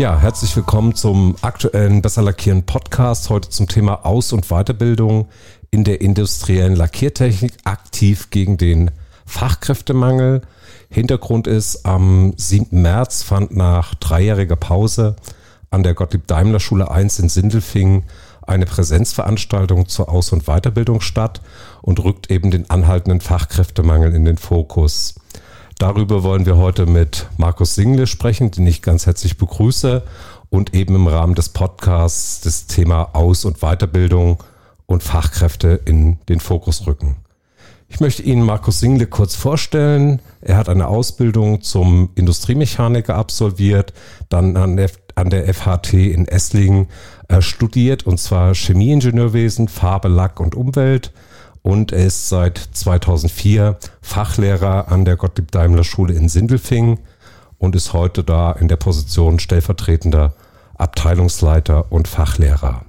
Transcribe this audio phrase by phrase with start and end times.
[0.00, 3.28] Ja, herzlich willkommen zum aktuellen Besser Lackieren Podcast.
[3.28, 5.28] Heute zum Thema Aus- und Weiterbildung
[5.70, 8.92] in der industriellen Lackiertechnik aktiv gegen den
[9.26, 10.40] Fachkräftemangel.
[10.88, 12.80] Hintergrund ist, am 7.
[12.80, 15.16] März fand nach dreijähriger Pause
[15.70, 18.04] an der Gottlieb Daimler Schule 1 in Sindelfingen
[18.40, 21.42] eine Präsenzveranstaltung zur Aus- und Weiterbildung statt
[21.82, 25.16] und rückt eben den anhaltenden Fachkräftemangel in den Fokus.
[25.80, 30.02] Darüber wollen wir heute mit Markus Single sprechen, den ich ganz herzlich begrüße
[30.50, 34.44] und eben im Rahmen des Podcasts das Thema Aus- und Weiterbildung
[34.84, 37.16] und Fachkräfte in den Fokus rücken.
[37.88, 40.20] Ich möchte Ihnen Markus Single kurz vorstellen.
[40.42, 43.94] Er hat eine Ausbildung zum Industriemechaniker absolviert,
[44.28, 46.88] dann an der, an der FHT in Esslingen
[47.28, 51.10] äh, studiert, und zwar Chemieingenieurwesen, Farbe, Lack und Umwelt
[51.62, 57.00] und er ist seit 2004 Fachlehrer an der Gottlieb Daimler Schule in Sindelfingen
[57.58, 60.34] und ist heute da in der Position stellvertretender
[60.76, 62.84] Abteilungsleiter und Fachlehrer.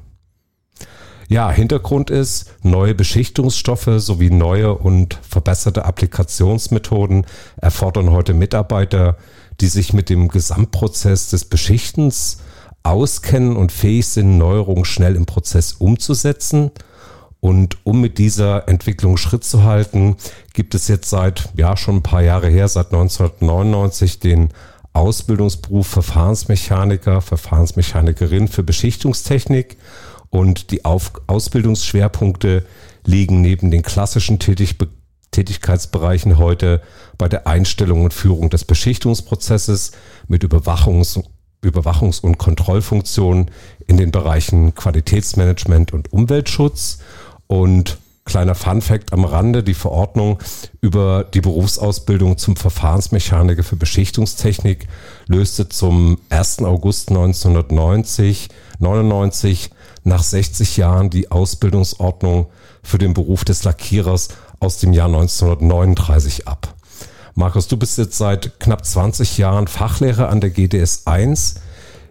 [1.27, 7.25] Ja, Hintergrund ist, neue Beschichtungsstoffe sowie neue und verbesserte Applikationsmethoden
[7.57, 9.17] erfordern heute Mitarbeiter,
[9.61, 12.39] die sich mit dem Gesamtprozess des Beschichtens
[12.83, 16.71] auskennen und fähig sind, Neuerungen schnell im Prozess umzusetzen–
[17.41, 20.15] und um mit dieser Entwicklung Schritt zu halten,
[20.53, 24.49] gibt es jetzt seit, ja, schon ein paar Jahre her, seit 1999 den
[24.93, 29.77] Ausbildungsberuf Verfahrensmechaniker, Verfahrensmechanikerin für Beschichtungstechnik.
[30.29, 32.63] Und die Auf Ausbildungsschwerpunkte
[33.05, 34.77] liegen neben den klassischen Tätig
[35.31, 36.81] Tätigkeitsbereichen heute
[37.17, 39.93] bei der Einstellung und Führung des Beschichtungsprozesses
[40.27, 41.19] mit Überwachungs
[41.63, 43.51] Überwachungs- und Kontrollfunktionen
[43.85, 46.99] in den Bereichen Qualitätsmanagement und Umweltschutz
[47.51, 50.39] und kleiner Fun fact am Rande, die Verordnung
[50.79, 54.87] über die Berufsausbildung zum Verfahrensmechaniker für Beschichtungstechnik
[55.27, 56.59] löste zum 1.
[56.59, 58.47] August 1990,
[58.79, 59.69] 99
[60.05, 62.45] nach 60 Jahren die Ausbildungsordnung
[62.83, 64.29] für den Beruf des Lackierers
[64.61, 66.73] aus dem Jahr 1939 ab.
[67.35, 71.55] Markus, du bist jetzt seit knapp 20 Jahren Fachlehrer an der GDS 1.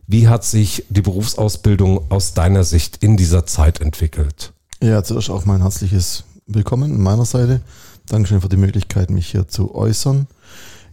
[0.06, 4.52] Wie hat sich die Berufsausbildung aus deiner Sicht in dieser Zeit entwickelt?
[4.82, 7.60] Ja, zuerst auch mein herzliches Willkommen an meiner Seite.
[8.06, 10.26] Dankeschön für die Möglichkeit, mich hier zu äußern.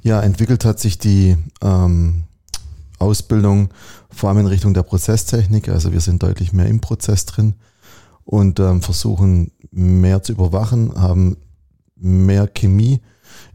[0.01, 2.25] Ja, entwickelt hat sich die ähm,
[2.99, 3.69] Ausbildung
[4.09, 5.69] vor allem in Richtung der Prozesstechnik.
[5.69, 7.53] Also wir sind deutlich mehr im Prozess drin
[8.25, 11.37] und ähm, versuchen mehr zu überwachen, haben
[11.95, 12.99] mehr Chemie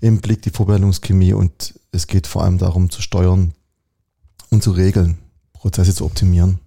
[0.00, 3.52] im Blick, die Vorbereitungschemie und es geht vor allem darum zu steuern
[4.48, 5.18] und zu regeln,
[5.52, 6.58] Prozesse zu optimieren.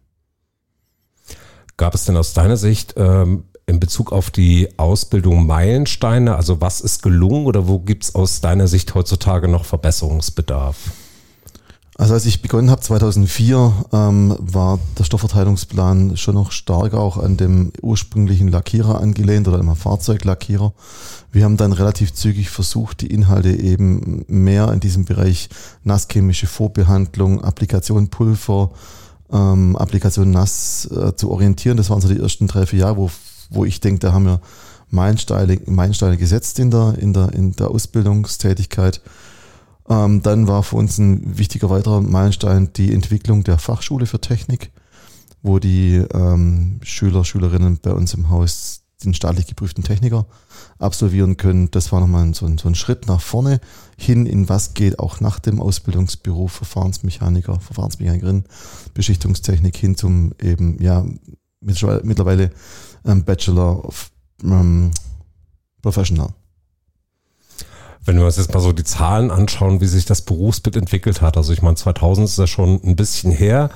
[1.77, 6.35] Gab es denn aus deiner Sicht ähm, in Bezug auf die Ausbildung Meilensteine?
[6.35, 10.77] Also was ist gelungen oder wo gibt es aus deiner Sicht heutzutage noch Verbesserungsbedarf?
[11.97, 17.37] Also als ich begonnen habe 2004, ähm, war der Stoffverteilungsplan schon noch stark auch an
[17.37, 20.73] dem ursprünglichen Lackierer angelehnt oder einem Fahrzeuglackierer.
[21.31, 25.47] Wir haben dann relativ zügig versucht, die Inhalte eben mehr in diesem Bereich
[25.85, 28.71] nasschemische Vorbehandlung, Applikation Pulver,
[29.31, 31.77] ähm, Applikation nass äh, zu orientieren.
[31.77, 33.09] Das waren so die ersten drei, vier Jahre, wo
[33.49, 34.41] wo ich denke, da haben wir
[34.89, 39.01] Meilensteine, Meilensteine gesetzt in der, in der, in der Ausbildungstätigkeit.
[39.89, 44.71] Ähm, dann war für uns ein wichtiger weiterer Meilenstein die Entwicklung der Fachschule für Technik,
[45.43, 50.25] wo die ähm, Schüler, Schülerinnen bei uns im Haus den staatlich geprüften Techniker
[50.79, 51.69] absolvieren können.
[51.71, 53.59] Das war nochmal so ein, so ein Schritt nach vorne
[53.97, 58.45] hin, in was geht auch nach dem Ausbildungsberuf Verfahrensmechaniker, Verfahrensmechanikerin,
[58.93, 61.05] Beschichtungstechnik hin zum eben, ja,
[61.65, 62.51] mittlerweile
[63.05, 64.11] ähm, Bachelor of
[64.43, 64.91] ähm,
[65.81, 66.29] Professional.
[68.05, 71.37] Wenn wir uns jetzt mal so die Zahlen anschauen, wie sich das Berufsbild entwickelt hat.
[71.37, 73.71] Also ich meine, 2000 ist ja schon ein bisschen her,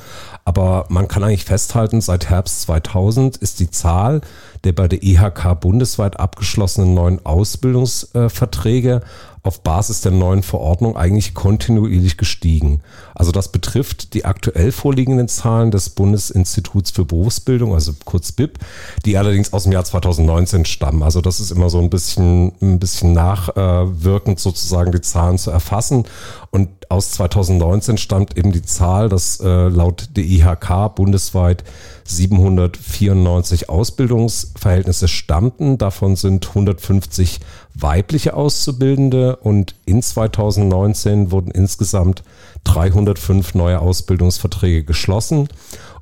[0.46, 4.22] aber man kann eigentlich festhalten, seit Herbst 2000 ist die Zahl
[4.64, 9.02] der bei der IHK bundesweit abgeschlossenen neuen Ausbildungsverträge
[9.42, 12.82] auf Basis der neuen Verordnung eigentlich kontinuierlich gestiegen.
[13.16, 18.60] Also das betrifft die aktuell vorliegenden Zahlen des Bundesinstituts für Berufsbildung, also kurz BIP,
[19.06, 21.04] die allerdings aus dem Jahr 2019 stammen.
[21.04, 26.04] Also das ist immer so ein bisschen, ein bisschen nachwirkend sozusagen die Zahlen zu erfassen.
[26.52, 31.64] Und aus 2019 stammt eben die Zahl, dass äh, laut der IHK bundesweit
[32.10, 35.78] 794 Ausbildungsverhältnisse stammten.
[35.78, 37.40] Davon sind 150
[37.76, 42.24] weibliche Auszubildende und in 2019 wurden insgesamt
[42.64, 45.48] 305 neue Ausbildungsverträge geschlossen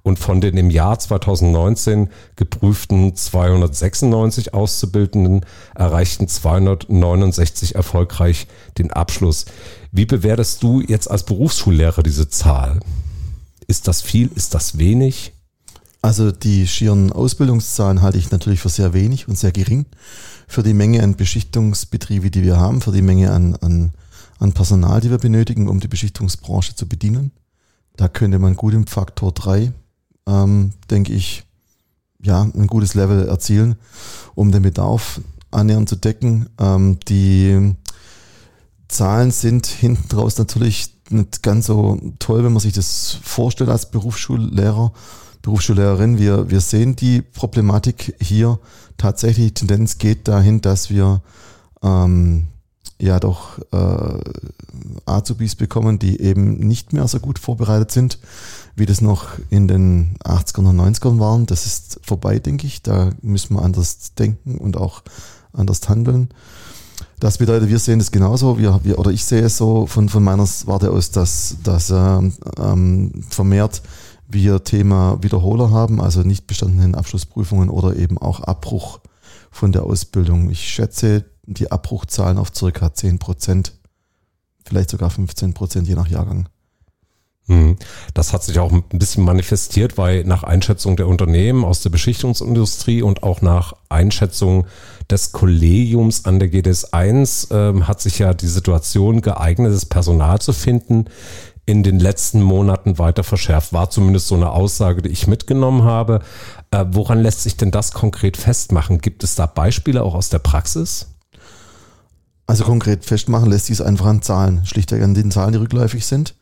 [0.08, 5.46] und von den im Jahr 2019 geprüften 296 Auszubildenden
[5.76, 9.46] erreichten 269 erfolgreich den Abschluss.
[9.92, 12.80] Wie bewertest du jetzt als Berufsschullehrer diese Zahl?
[13.68, 14.30] Ist das viel?
[14.34, 15.34] Ist das wenig?
[16.02, 19.86] Also die schieren Ausbildungszahlen halte ich natürlich für sehr wenig und sehr gering.
[20.48, 23.92] Für die Menge an Beschichtungsbetriebe, die wir haben, für die Menge an, an,
[24.40, 27.32] an Personal, die wir benötigen, um die Beschichtungsbranche zu bedienen.
[27.98, 29.74] Da könnte man gut im Faktor 3,
[30.28, 31.44] ähm, denke ich,
[32.22, 33.76] ja, ein gutes Level erzielen,
[34.36, 35.20] um den Bedarf
[35.52, 36.48] annähernd zu decken.
[36.60, 37.76] Ähm, die
[38.88, 43.90] Zahlen sind hinten draus natürlich nicht ganz so toll, wenn man sich das vorstellt als
[43.90, 44.92] Berufsschullehrer,
[45.42, 46.18] Berufsschullehrerin.
[46.18, 48.60] Wir, wir sehen die Problematik hier
[48.98, 49.48] tatsächlich.
[49.48, 51.22] Die Tendenz geht dahin, dass wir
[51.84, 52.48] ähm,
[53.00, 54.20] ja doch äh,
[55.06, 58.20] Azubis bekommen, die eben nicht mehr so gut vorbereitet sind,
[58.76, 61.46] wie das noch in den 80ern und 90ern waren.
[61.46, 62.82] Das ist vorbei, denke ich.
[62.82, 65.04] Da müssen wir anders denken und auch
[65.54, 66.30] anders handeln.
[67.20, 70.24] Das bedeutet, wir sehen es genauso, wir, wir, oder ich sehe es so von, von
[70.24, 73.82] meiner Warte aus, dass, dass ähm, ähm, vermehrt
[74.28, 79.00] wir Thema Wiederholer haben, also nicht bestandenen Abschlussprüfungen oder eben auch Abbruch
[79.52, 80.50] von der Ausbildung.
[80.50, 83.74] Ich schätze die Abbruchzahlen auf circa 10 Prozent,
[84.66, 86.50] vielleicht sogar 15 Prozent je nach Jahrgang.
[87.48, 87.78] Mhm.
[88.14, 93.02] Das hat sich auch ein bisschen manifestiert, weil nach Einschätzung der Unternehmen aus der Beschichtungsindustrie
[93.02, 94.68] und auch nach Einschätzung
[95.10, 100.52] des Kollegiums an der GDS 1 äh, hat sich ja die Situation, geeignetes Personal zu
[100.52, 101.06] finden,
[101.68, 103.74] in den letzten Monaten weiter verschärft.
[103.74, 106.22] War zumindest so eine Aussage, die ich mitgenommen habe.
[106.72, 109.00] Äh, woran lässt sich denn das konkret festmachen?
[109.00, 111.08] Gibt es da Beispiele auch aus der Praxis?
[112.48, 116.06] Also konkret festmachen lässt sich es einfach an Zahlen, schlichtweg an den Zahlen, die rückläufig
[116.06, 116.36] sind.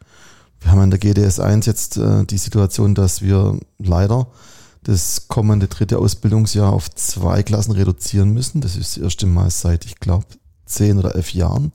[0.62, 4.28] Wir haben an der GDS 1 jetzt äh, die Situation, dass wir leider
[4.84, 8.62] das kommende dritte Ausbildungsjahr auf zwei Klassen reduzieren müssen.
[8.62, 10.28] Das ist das erste Mal seit, ich glaube,
[10.68, 11.72] zehn oder elf Jahren,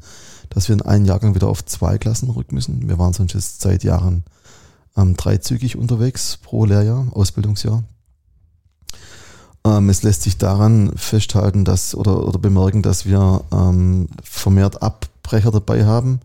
[0.51, 2.89] dass wir in einem Jahrgang wieder auf zwei Klassen rück müssen.
[2.89, 4.25] Wir waren sonst jetzt seit Jahren
[4.97, 7.83] ähm, dreizügig unterwegs pro Lehrjahr, Ausbildungsjahr.
[9.65, 15.51] Ähm, es lässt sich daran festhalten, dass oder, oder bemerken, dass wir ähm, vermehrt Abbrecher
[15.51, 16.21] dabei haben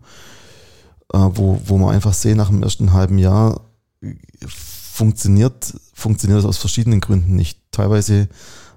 [1.12, 3.60] äh, wo, wo man einfach sehen, nach dem ersten halben Jahr
[4.46, 7.58] funktioniert, funktioniert das aus verschiedenen Gründen nicht.
[7.70, 8.28] Teilweise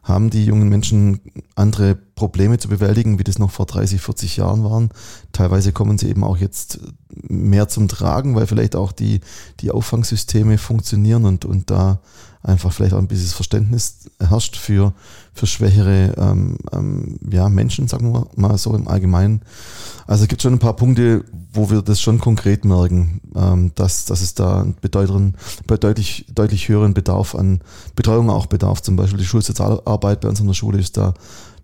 [0.04, 1.22] haben die jungen Menschen
[1.56, 4.90] andere Probleme zu bewältigen, wie das noch vor 30, 40 Jahren waren.
[5.31, 6.80] Teilweise kommen sie eben auch jetzt
[7.28, 9.22] mehr zum Tragen, weil vielleicht auch die,
[9.60, 12.01] die Auffangsysteme funktionieren und, und da
[12.42, 14.94] einfach vielleicht auch ein bisschen Verständnis herrscht für,
[15.34, 19.42] für schwächere ähm, ähm, ja, Menschen, sagen wir mal so im Allgemeinen.
[20.08, 24.06] Also es gibt schon ein paar Punkte, wo wir das schon konkret merken, ähm, dass,
[24.06, 25.36] dass es da bedeutenden,
[25.68, 27.60] bei deutlich, deutlich höheren Bedarf an
[27.96, 28.82] Betreuung auch bedarf.
[28.82, 31.14] Zum Beispiel die Schulsozialarbeit bei uns in der Schule ist da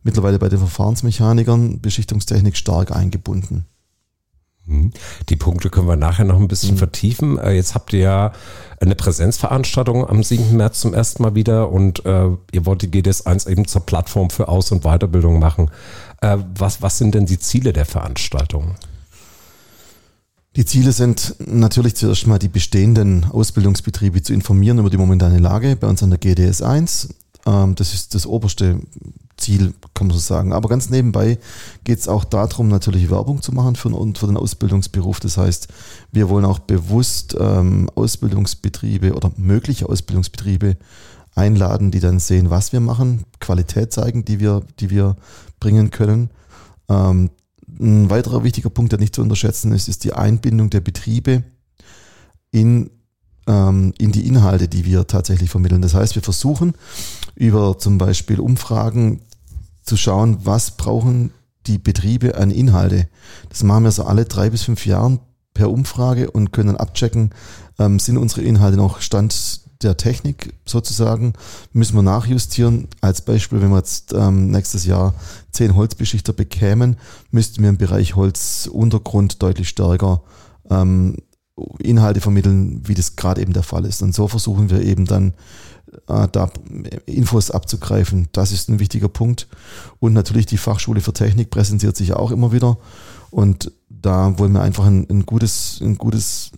[0.04, 3.66] mittlerweile bei den Verfahrensmechanikern Beschichtungstechnik stark eingebunden.
[4.66, 4.92] Mhm.
[5.30, 6.80] Die Punkte können wir nachher noch ein bisschen mhm.
[6.80, 7.38] vertiefen.
[7.38, 8.32] Äh, jetzt habt ihr ja
[8.80, 10.56] eine Präsenzveranstaltung am 7.
[10.58, 14.48] März zum ersten Mal wieder und äh, ihr wollt die GDS1 eben zur Plattform für
[14.48, 15.72] Aus- und Weiterbildung machen.
[16.22, 18.76] Äh, was, was sind denn die Ziele der Veranstaltung?
[20.56, 25.76] Die Ziele sind natürlich zuerst mal die bestehenden Ausbildungsbetriebe zu informieren über die momentane Lage
[25.76, 27.10] bei uns an der GDS 1.
[27.10, 28.80] Ähm, das ist das oberste
[29.38, 30.54] Ziel, kann man so sagen.
[30.54, 31.38] Aber ganz nebenbei
[31.84, 35.20] geht es auch darum, natürlich Werbung zu machen für, für den Ausbildungsberuf.
[35.20, 35.68] Das heißt,
[36.12, 40.78] wir wollen auch bewusst ähm, Ausbildungsbetriebe oder mögliche Ausbildungsbetriebe
[41.36, 45.16] einladen, die dann sehen, was wir machen, Qualität zeigen, die wir, die wir
[45.60, 46.30] bringen können.
[46.90, 47.30] Ähm,
[47.80, 51.44] ein weiterer wichtiger Punkt, der nicht zu unterschätzen ist, ist die Einbindung der Betriebe
[52.52, 52.90] in,
[53.48, 55.82] ähm, in die Inhalte, die wir tatsächlich vermitteln.
[55.82, 56.74] Das heißt, wir versuchen
[57.36, 59.22] über zum Beispiel Umfragen
[59.84, 61.32] zu schauen, was brauchen
[61.68, 63.08] die Betriebe an Inhalte.
[63.50, 65.20] Das machen wir so alle drei bis fünf Jahren
[65.54, 67.32] per Umfrage und können abchecken,
[67.80, 71.34] ähm, sind unsere Inhalte noch Stand der Technik sozusagen,
[71.74, 72.88] müssen wir nachjustieren.
[73.02, 75.14] Als Beispiel, wenn wir jetzt ähm, nächstes Jahr
[75.52, 76.98] zehn Holzbeschichter bekämen,
[77.32, 80.22] müssten wir im Bereich Holzuntergrund deutlich stärker
[80.70, 81.18] ähm,
[81.80, 84.02] Inhalte vermitteln, wie das gerade eben der Fall ist.
[84.02, 85.34] Und so versuchen wir eben dann
[86.08, 86.52] äh, da
[87.06, 88.28] Infos abzugreifen.
[88.34, 89.48] Das ist ein wichtiger Punkt.
[90.00, 92.78] Und natürlich die Fachschule für Technik präsentiert sich auch immer wieder.
[93.32, 96.52] Und da wollen wir einfach ein, ein gutes, ein gutes,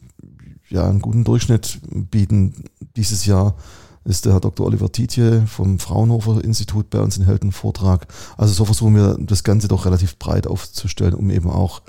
[0.70, 2.66] ja, einen guten Durchschnitt bieten.
[2.96, 3.56] Dieses Jahr
[4.04, 4.66] ist der Herr Dr.
[4.66, 8.08] Oliver Tietje vom Fraunhofer Institut bei uns in Helden Vortrag.
[8.38, 11.82] Also so versuchen wir das Ganze doch relativ breit aufzustellen, um eben auch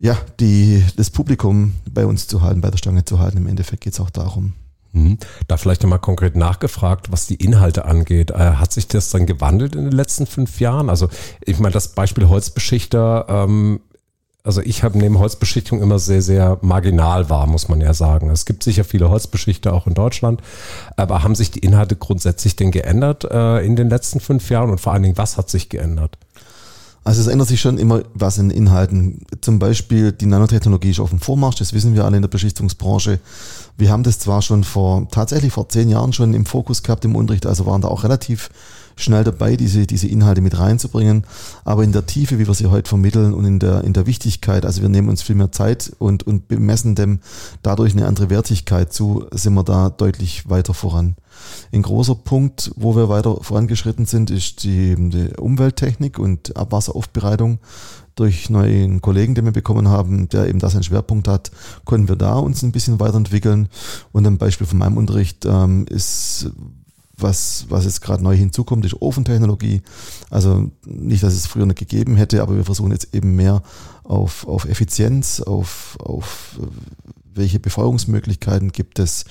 [0.00, 3.38] ja, die, das Publikum bei uns zu halten, bei der Stange zu halten.
[3.38, 4.52] Im Endeffekt geht es auch darum.
[4.92, 5.18] Mhm.
[5.48, 8.30] Da vielleicht nochmal konkret nachgefragt, was die Inhalte angeht.
[8.30, 10.88] Äh, hat sich das dann gewandelt in den letzten fünf Jahren?
[10.88, 11.08] Also
[11.44, 13.80] ich meine, das Beispiel Holzbeschichter, ähm,
[14.44, 18.30] also ich habe neben Holzbeschichtung immer sehr, sehr marginal wahr, muss man ja sagen.
[18.30, 20.40] Es gibt sicher viele Holzbeschichter auch in Deutschland,
[20.96, 24.80] aber haben sich die Inhalte grundsätzlich denn geändert äh, in den letzten fünf Jahren und
[24.80, 26.16] vor allen Dingen, was hat sich geändert?
[27.08, 29.22] Also es ändert sich schon immer was in Inhalten.
[29.40, 33.18] Zum Beispiel die Nanotechnologie ist auf dem Vormarsch, das wissen wir alle in der Beschichtungsbranche.
[33.78, 37.16] Wir haben das zwar schon vor, tatsächlich vor zehn Jahren schon im Fokus gehabt im
[37.16, 38.50] Unterricht, also waren da auch relativ
[38.98, 41.24] schnell dabei, diese, diese Inhalte mit reinzubringen.
[41.64, 44.66] Aber in der Tiefe, wie wir sie heute vermitteln und in der, in der Wichtigkeit,
[44.66, 47.20] also wir nehmen uns viel mehr Zeit und, und bemessen dem
[47.62, 51.16] dadurch eine andere Wertigkeit zu, sind wir da deutlich weiter voran.
[51.72, 57.60] Ein großer Punkt, wo wir weiter vorangeschritten sind, ist die, die Umwelttechnik und Abwasseraufbereitung.
[58.16, 61.52] Durch neuen Kollegen, den wir bekommen haben, der eben das einen Schwerpunkt hat,
[61.84, 63.68] konnten wir da uns ein bisschen weiterentwickeln.
[64.10, 66.50] Und ein Beispiel von meinem Unterricht ähm, ist
[67.18, 69.82] was, was jetzt gerade neu hinzukommt, ist Ofentechnologie.
[70.30, 73.62] Also nicht, dass es früher nicht gegeben hätte, aber wir versuchen jetzt eben mehr
[74.04, 76.58] auf, auf Effizienz, auf, auf
[77.34, 79.24] welche Befeuerungsmöglichkeiten gibt es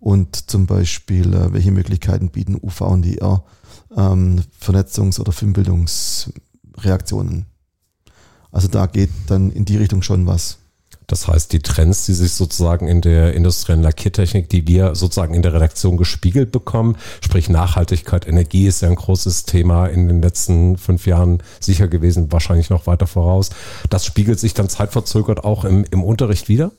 [0.00, 3.42] und zum Beispiel, äh, welche Möglichkeiten bieten UV und IR
[3.96, 7.46] ähm, Vernetzungs- oder Filmbildungsreaktionen.
[8.50, 10.58] Also da geht dann in die Richtung schon was.
[11.08, 15.40] Das heißt, die Trends, die sich sozusagen in der industriellen Lackiertechnik, die wir sozusagen in
[15.40, 20.76] der Redaktion gespiegelt bekommen, sprich Nachhaltigkeit, Energie ist ja ein großes Thema in den letzten
[20.76, 23.48] fünf Jahren sicher gewesen, wahrscheinlich noch weiter voraus.
[23.88, 26.72] Das spiegelt sich dann zeitverzögert auch im, im Unterricht wieder?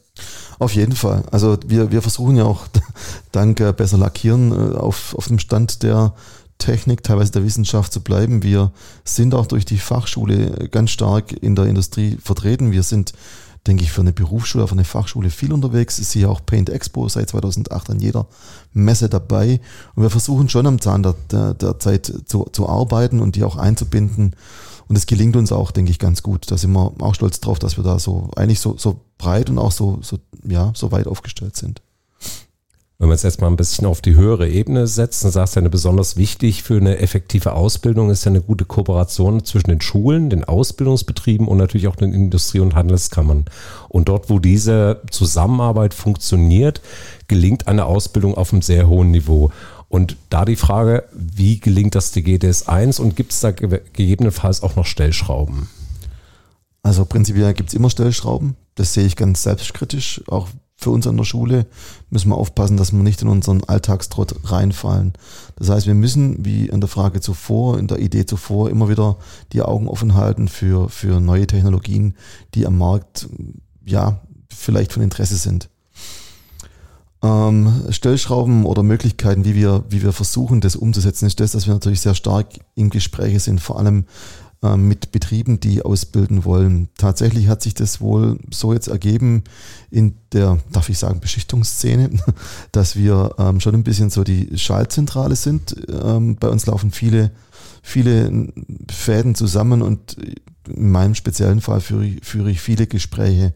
[0.60, 1.24] Auf jeden Fall.
[1.32, 2.68] Also wir, wir versuchen ja auch
[3.32, 6.14] dank äh, besser lackieren äh, auf, auf dem Stand der
[6.60, 8.44] Technik, teilweise der Wissenschaft zu bleiben.
[8.44, 8.72] Wir
[9.06, 12.72] sind auch durch die Fachschule ganz stark in der Industrie vertreten.
[12.72, 13.14] Wir sind
[13.70, 16.00] denke ich, für eine Berufsschule, für eine Fachschule viel unterwegs.
[16.00, 18.28] Ich sehe auch Paint Expo seit 2008 an jeder
[18.74, 19.62] Messe dabei.
[19.96, 23.44] Und wir versuchen schon am Zahn der, der, der Zeit zu, zu arbeiten und die
[23.44, 24.36] auch einzubinden.
[24.88, 26.50] Und es gelingt uns auch, denke ich, ganz gut.
[26.50, 29.60] Da sind wir auch stolz drauf, dass wir da so eigentlich so, so breit und
[29.60, 31.82] auch so, so, ja, so weit aufgestellt sind.
[33.02, 35.70] Wenn wir es jetzt mal ein bisschen auf die höhere Ebene setzen, sagst du ja,
[35.70, 40.44] besonders wichtig für eine effektive Ausbildung ist ja eine gute Kooperation zwischen den Schulen, den
[40.44, 43.46] Ausbildungsbetrieben und natürlich auch den Industrie- und Handelskammern.
[43.88, 46.82] Und dort, wo diese Zusammenarbeit funktioniert,
[47.30, 49.50] gelingt eine Ausbildung auf einem sehr hohen Niveau.
[49.88, 54.62] Und da die Frage, wie gelingt das die GDS 1 und gibt es da gegebenenfalls
[54.62, 55.70] auch noch Stellschrauben?
[56.84, 58.58] Also prinzipiell gibt es immer Stellschrauben.
[58.76, 61.66] Das sehe ich ganz selbstkritisch, auch für uns an der Schule
[62.10, 65.12] müssen wir aufpassen, dass wir nicht in unseren Alltagstrott reinfallen.
[65.58, 69.18] Das heißt, wir müssen, wie in der Frage zuvor, in der Idee zuvor, immer wieder
[69.52, 72.16] die Augen offen halten für, für neue Technologien,
[72.56, 73.28] die am Markt,
[73.86, 75.70] ja, vielleicht von Interesse sind.
[77.22, 81.74] Ähm, Stellschrauben oder Möglichkeiten, wie wir, wie wir versuchen, das umzusetzen, ist das, dass wir
[81.74, 84.06] natürlich sehr stark in Gespräche sind, vor allem
[84.62, 86.90] mit Betrieben, die ausbilden wollen.
[86.98, 89.46] Tatsächlich hat sich das wohl so jetzt ergeben
[89.90, 92.10] in der, darf ich sagen, Beschichtungsszene,
[92.74, 95.76] dass wir ähm, schon ein bisschen so die Schaltzentrale sind.
[95.90, 97.32] Ähm, bei uns laufen viele,
[97.82, 98.52] viele
[98.92, 100.18] Fäden zusammen und
[100.68, 103.54] in meinem speziellen Fall führe ich, führe ich viele Gespräche.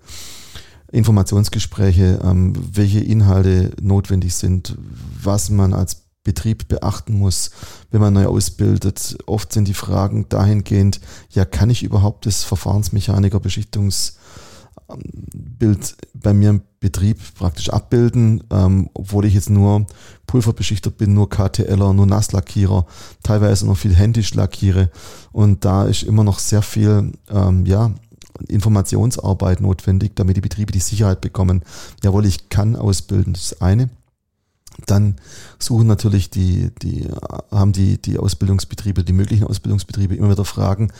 [0.93, 4.77] Informationsgespräche, ähm, welche Inhalte notwendig sind,
[5.21, 7.51] was man als Betrieb beachten muss,
[7.91, 9.17] wenn man neu ausbildet.
[9.25, 11.01] Oft sind die Fragen dahingehend,
[11.31, 14.17] ja, kann ich überhaupt das Verfahrensmechaniker Beschichtungsbild
[16.13, 19.85] bei mir im Betrieb praktisch abbilden, ähm, obwohl ich jetzt nur
[20.27, 22.85] Pulverbeschichter bin, nur KTLer, nur Nasslackierer,
[23.21, 24.91] teilweise noch viel händisch lackiere.
[25.31, 27.91] Und da ist immer noch sehr viel, ähm, ja,
[28.47, 31.63] Informationsarbeit notwendig, damit die Betriebe die Sicherheit bekommen.
[32.01, 33.89] Jawohl, ich kann ausbilden, das ist eine.
[34.85, 35.15] Dann
[35.59, 37.07] suchen natürlich die, die,
[37.51, 40.91] haben die, die Ausbildungsbetriebe, die möglichen Ausbildungsbetriebe immer wieder Fragen,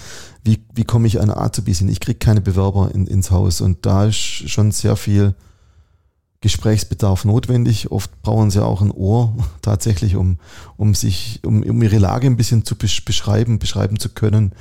[0.43, 1.89] wie, wie komme ich an Azubis hin?
[1.89, 5.35] Ich kriege keine Bewerber in, ins Haus und da ist schon sehr viel
[6.41, 7.91] Gesprächsbedarf notwendig.
[7.91, 10.37] Oft brauchen sie auch ein Ohr tatsächlich, um,
[10.77, 14.53] um sich, um, um ihre Lage ein bisschen zu beschreiben, beschreiben zu können.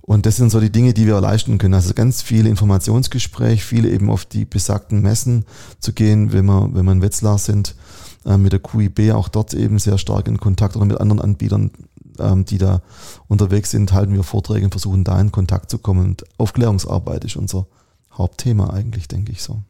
[0.00, 1.74] Und das sind so die Dinge, die wir leisten können.
[1.74, 5.44] Also ganz viel Informationsgespräch, viele eben auf die besagten Messen
[5.78, 7.76] zu gehen, wenn wir, wenn wir in Wetzlar sind
[8.24, 11.70] äh, mit der QIB auch dort eben sehr stark in Kontakt oder mit anderen Anbietern,
[12.18, 12.82] ähm, die da
[13.28, 16.04] unterwegs sind, halten wir Vorträge und versuchen da in Kontakt zu kommen.
[16.04, 17.66] Und Aufklärungsarbeit ist unser
[18.12, 19.62] Hauptthema eigentlich, denke ich so.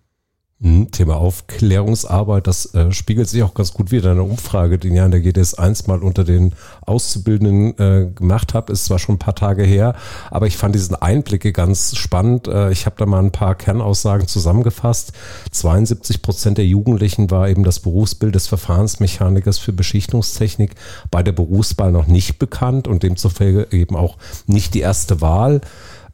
[0.64, 4.90] Mhm, Thema Aufklärungsarbeit, das äh, spiegelt sich auch ganz gut wieder in der Umfrage, die
[4.90, 6.54] ich an der GDS 1 mal unter den
[6.86, 8.72] Auszubildenden äh, gemacht habe.
[8.72, 9.96] Ist zwar schon ein paar Tage her,
[10.30, 12.46] aber ich fand diesen Einblicke ganz spannend.
[12.46, 15.14] Äh, ich habe da mal ein paar Kernaussagen zusammengefasst.
[15.50, 20.76] 72 Prozent der Jugendlichen war eben das Berufsbild des Verfahrensmechanikers für Beschichtungstechnik
[21.10, 24.16] bei der Berufswahl noch nicht bekannt und demzufolge eben auch
[24.46, 25.60] nicht die erste Wahl.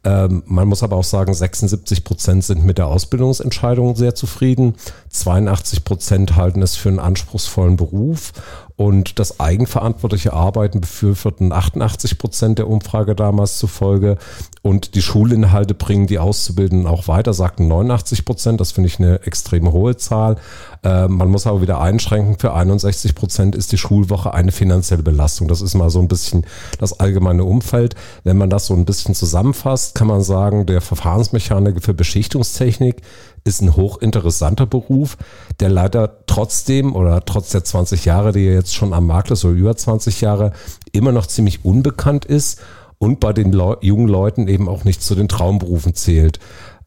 [0.03, 4.75] Ähm, man muss aber auch sagen, 76 Prozent sind mit der Ausbildungsentscheidung sehr zufrieden.
[5.09, 8.33] 82 Prozent halten es für einen anspruchsvollen Beruf
[8.79, 14.17] und das eigenverantwortliche Arbeiten befürworten 88 Prozent der Umfrage damals zufolge.
[14.61, 18.61] Und die Schulinhalte bringen die Auszubildenden auch weiter, sagten 89 Prozent.
[18.61, 20.37] Das finde ich eine extrem hohe Zahl.
[20.81, 25.49] Äh, man muss aber wieder einschränken, für 61 Prozent ist die Schulwoche eine finanzielle Belastung.
[25.49, 26.45] Das ist mal so ein bisschen
[26.77, 27.95] das allgemeine Umfeld.
[28.23, 33.01] Wenn man das so ein bisschen zusammenfasst, kann man sagen, der Verfahrensmechaniker für Beschichtungstechnik
[33.49, 35.17] ist ein hochinteressanter Beruf,
[35.59, 39.43] der leider trotzdem oder trotz der 20 Jahre, die er jetzt schon am Markt ist,
[39.43, 40.53] oder über 20 Jahre,
[40.91, 42.61] immer noch ziemlich unbekannt ist
[42.99, 46.39] und bei den Leu jungen Leuten eben auch nicht zu den Traumberufen zählt.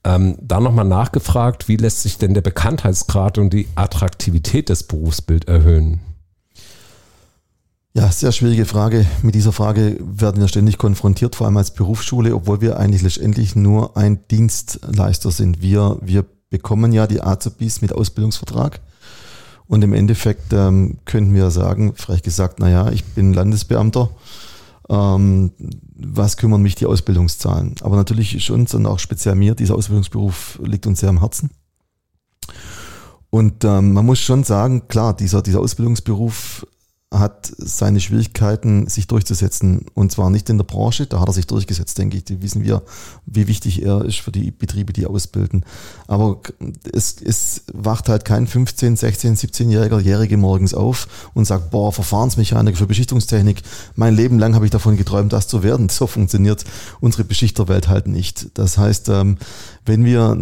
[0.05, 5.49] Ähm, da nochmal nachgefragt, wie lässt sich denn der Bekanntheitsgrad und die Attraktivität des Berufsbild
[5.49, 6.01] erhöhen?
[7.95, 9.05] Ja, sehr schwierige Frage.
[9.23, 13.55] Mit dieser Frage werden wir ständig konfrontiert, vor allem als Berufsschule, obwohl wir eigentlich letztendlich
[13.55, 15.61] nur ein Dienstleister sind.
[15.61, 18.81] Wir, wir bekommen ja die Azubis mit Ausbildungsvertrag.
[19.67, 24.11] Und im Endeffekt ähm, könnten wir sagen, vielleicht gesagt, naja, ich bin Landesbeamter,
[24.89, 25.53] ähm,
[25.97, 27.77] was kümmern mich die Ausbildungszahlen?
[27.81, 31.51] Aber natürlich ist uns und auch speziell mir, dieser Ausbildungsberuf liegt uns sehr am Herzen.
[33.31, 36.67] Und ähm, man muss schon sagen, klar, dieser, dieser Ausbildungsberuf
[37.13, 39.87] hat seine Schwierigkeiten, sich durchzusetzen.
[39.95, 42.25] Und zwar nicht in der Branche, da hat er sich durchgesetzt, denke ich.
[42.25, 42.83] Die wissen wir,
[43.27, 45.65] wie wichtig er ist für die Betriebe, die ausbilden.
[46.07, 46.41] Aber
[46.91, 52.79] es, es wacht halt kein 15, 16, 17-Jähriger Jährige morgens auf und sagt, boah, Verfahrensmechanik
[52.79, 53.63] für Beschichtungstechnik,
[53.95, 55.89] mein Leben lang habe ich davon geträumt, das zu werden.
[56.03, 56.65] So funktioniert
[57.01, 58.59] unsere Beschichterwelt halt nicht.
[58.59, 59.37] Das heißt, ähm,
[59.85, 60.35] wenn wir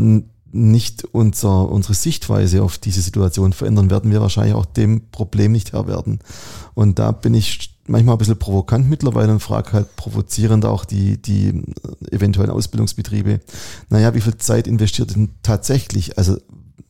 [0.53, 5.73] nicht unser, unsere Sichtweise auf diese Situation verändern, werden wir wahrscheinlich auch dem Problem nicht
[5.73, 6.21] Herr werden.
[6.75, 11.21] Und da bin ich manchmal ein bisschen provokant mittlerweile und frage halt provozierend auch die,
[11.21, 11.63] die
[12.11, 13.41] eventuellen Ausbildungsbetriebe,
[13.89, 16.37] naja, wie viel Zeit investiert denn tatsächlich, also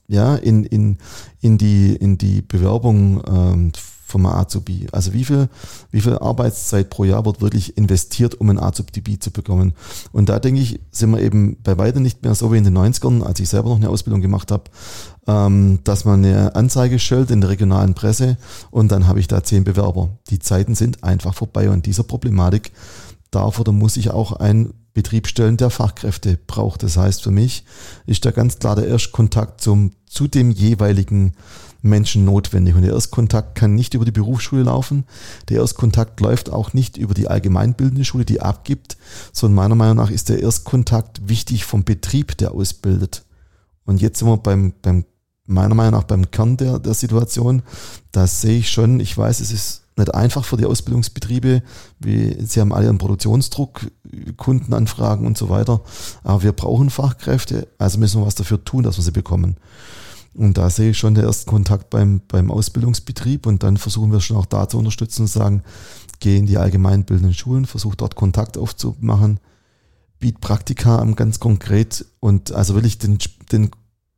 [0.08, 0.98] ja, in, in,
[1.40, 3.72] in, die, in die Bewerbung ähm,
[4.10, 4.86] vom Azubi.
[4.92, 5.48] Also wie viel,
[5.90, 9.72] wie viel Arbeitszeit pro Jahr wird wirklich investiert, um ein Azubi zu bekommen?
[10.12, 12.76] Und da denke ich, sind wir eben bei weitem nicht mehr so wie in den
[12.76, 14.64] 90ern, als ich selber noch eine Ausbildung gemacht habe,
[15.26, 18.36] ähm, dass man eine Anzeige stellt in der regionalen Presse
[18.70, 20.10] und dann habe ich da zehn Bewerber.
[20.28, 22.72] Die Zeiten sind einfach vorbei und dieser Problematik
[23.30, 26.82] darf oder muss sich auch ein Betrieb stellen, der Fachkräfte braucht.
[26.82, 27.64] Das heißt für mich
[28.06, 31.34] ist da ganz klar der Erstkontakt zum, zu dem jeweiligen
[31.82, 32.74] Menschen notwendig.
[32.74, 35.04] Und der Erstkontakt kann nicht über die Berufsschule laufen.
[35.48, 38.96] Der Erstkontakt läuft auch nicht über die allgemeinbildende Schule, die abgibt,
[39.32, 43.24] sondern meiner Meinung nach ist der Erstkontakt wichtig vom Betrieb, der ausbildet.
[43.84, 45.04] Und jetzt sind wir beim, beim
[45.50, 47.62] meiner Meinung nach beim Kern der, der Situation.
[48.12, 51.62] Da sehe ich schon, ich weiß, es ist nicht einfach für die Ausbildungsbetriebe,
[51.98, 53.90] wie sie haben alle einen Produktionsdruck,
[54.36, 55.82] Kundenanfragen und so weiter.
[56.22, 59.56] Aber wir brauchen Fachkräfte, also müssen wir was dafür tun, dass wir sie bekommen.
[60.34, 64.20] Und da sehe ich schon den ersten Kontakt beim, beim Ausbildungsbetrieb und dann versuchen wir
[64.20, 65.62] schon auch da zu unterstützen und sagen,
[66.20, 69.40] geh in die allgemeinbildenden Schulen, versuch dort Kontakt aufzumachen,
[70.20, 73.18] biet Praktika an ganz konkret und also wirklich den,
[73.50, 73.70] den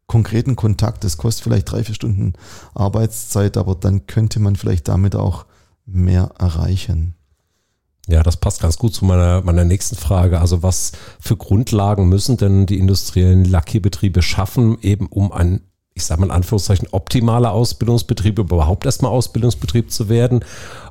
[0.07, 2.35] konkreten Kontakt, das kostet vielleicht drei, vier Stunden
[2.75, 5.47] Arbeitszeit, aber dann könnte man vielleicht damit auch
[5.87, 7.15] mehr erreichen.
[8.09, 10.41] Ja, das passt ganz gut zu meiner, meiner nächsten Frage.
[10.41, 15.63] Also was für Grundlagen müssen denn die industriellen Lackierbetriebe schaffen, eben um ein
[15.95, 20.45] ich sage mal in Anführungszeichen, optimaler Ausbildungsbetrieb, überhaupt erstmal Ausbildungsbetrieb zu werden?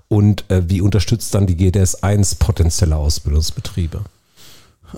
[0.07, 4.01] Und äh, wie unterstützt dann die GDS 1 potenzielle Ausbildungsbetriebe?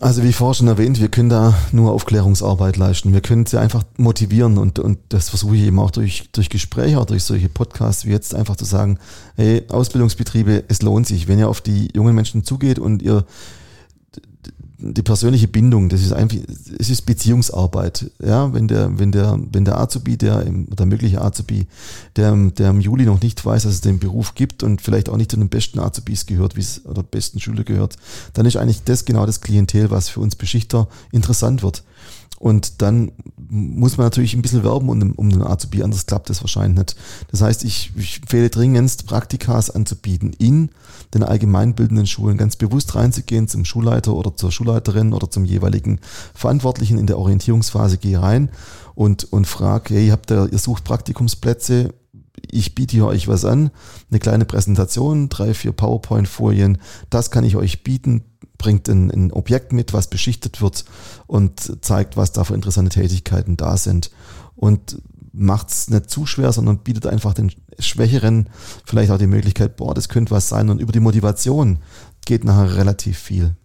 [0.01, 3.13] Also wie vorhin schon erwähnt, wir können da nur Aufklärungsarbeit leisten.
[3.13, 6.99] Wir können sie einfach motivieren und, und das versuche ich eben auch durch, durch Gespräche,
[6.99, 8.97] auch durch solche Podcasts wie jetzt einfach zu sagen,
[9.35, 13.23] hey, Ausbildungsbetriebe, es lohnt sich, wenn ihr auf die jungen Menschen zugeht und ihr
[14.85, 16.37] die persönliche Bindung, das ist einfach,
[16.77, 18.11] es ist Beziehungsarbeit.
[18.19, 21.67] Ja, wenn der, wenn der, wenn der Azubi, der, der mögliche Azubi,
[22.17, 25.17] der, der im Juli noch nicht weiß, dass es den Beruf gibt und vielleicht auch
[25.17, 27.95] nicht zu den besten Azubis gehört, wie es, oder besten Schüler gehört,
[28.33, 31.83] dann ist eigentlich das genau das Klientel, was für uns Beschichter interessant wird.
[32.43, 36.43] Und dann muss man natürlich ein bisschen werben um, um den Azubi, anders klappt das
[36.43, 36.95] wahrscheinlich nicht.
[37.31, 40.67] Das heißt, ich, ich empfehle dringendst, Praktikas anzubieten in
[41.13, 46.01] den allgemeinbildenden Schulen, ganz bewusst reinzugehen zum Schulleiter oder zur Schulleiterin oder zum jeweiligen
[46.33, 48.49] Verantwortlichen in der Orientierungsphase, geh rein
[48.93, 51.93] und, und frag, hey, habt ihr, ihr sucht Praktikumsplätze,
[52.49, 53.71] ich biete hier euch was an,
[54.09, 58.23] eine kleine Präsentation, drei, vier PowerPoint-Folien, das kann ich euch bieten,
[58.57, 60.85] bringt ein, ein Objekt mit, was beschichtet wird
[61.27, 64.11] und zeigt, was da für interessante Tätigkeiten da sind.
[64.55, 65.01] Und
[65.33, 68.49] macht es nicht zu schwer, sondern bietet einfach den Schwächeren
[68.85, 70.69] vielleicht auch die Möglichkeit, boah, das könnte was sein.
[70.69, 71.79] Und über die Motivation
[72.25, 73.55] geht nachher relativ viel.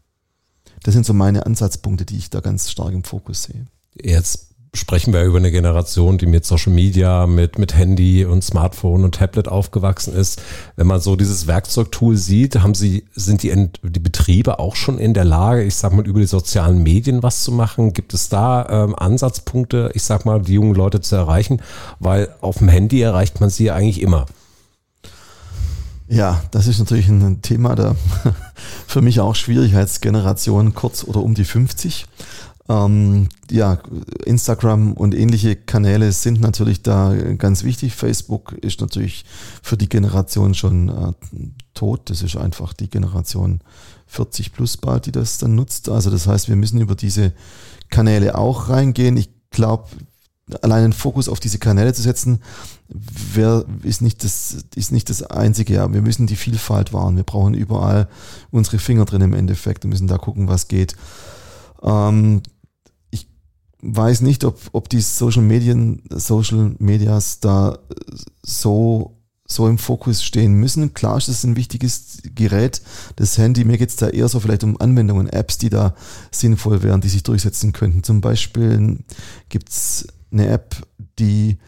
[0.83, 3.67] Das sind so meine Ansatzpunkte, die ich da ganz stark im Fokus sehe.
[4.01, 9.05] Jetzt sprechen wir über eine Generation, die mit Social Media, mit, mit Handy und Smartphone
[9.05, 10.43] und Tablet aufgewachsen ist.
[10.77, 15.15] Wenn man so dieses Werkzeugtool sieht, haben sie, sind die, die Betriebe auch schon in
[15.15, 17.93] der Lage, ich sag mal, über die sozialen Medien was zu machen?
[17.93, 21.63] Gibt es da ähm, Ansatzpunkte, ich sag mal, die jungen Leute zu erreichen?
[21.99, 24.27] Weil auf dem Handy erreicht man sie ja eigentlich immer.
[26.11, 27.95] Ja, das ist natürlich ein Thema, da
[28.87, 32.07] für mich auch Schwierigkeitsgeneration kurz oder um die 50.
[32.69, 33.79] Ähm, ja,
[34.27, 37.95] Instagram und ähnliche Kanäle sind natürlich da ganz wichtig.
[37.95, 39.25] Facebook ist natürlich
[39.63, 41.13] für die Generation schon äh,
[41.73, 42.11] tot.
[42.11, 43.61] Das ist einfach die Generation
[44.07, 45.89] 40 plus bald, die das dann nutzt.
[45.89, 47.33] Also das heißt, wir müssen über diese
[47.89, 49.17] Kanäle auch reingehen.
[49.17, 49.89] Ich glaube,
[50.63, 52.41] allein einen Fokus auf diese Kanäle zu setzen,
[52.89, 55.75] wer, ist, nicht das, ist nicht das Einzige.
[55.75, 55.93] Ja.
[55.93, 57.17] Wir müssen die Vielfalt wahren.
[57.17, 58.09] Wir brauchen überall
[58.51, 60.97] unsere Finger drin im Endeffekt und müssen da gucken, was geht.
[61.83, 62.43] Ähm,
[63.83, 67.79] weiß nicht, ob, ob die Social Medien, Social Medias da
[68.43, 70.95] so, so im Fokus stehen müssen.
[70.95, 72.83] Klar ist es ein wichtiges Gerät,
[73.17, 73.65] das Handy.
[73.65, 75.95] Mir geht es da eher so vielleicht um Anwendungen, Apps, die da
[76.31, 78.03] sinnvoll wären, die sich durchsetzen könnten.
[78.03, 78.99] Zum Beispiel
[79.49, 80.77] gibt es eine App,
[81.19, 81.59] die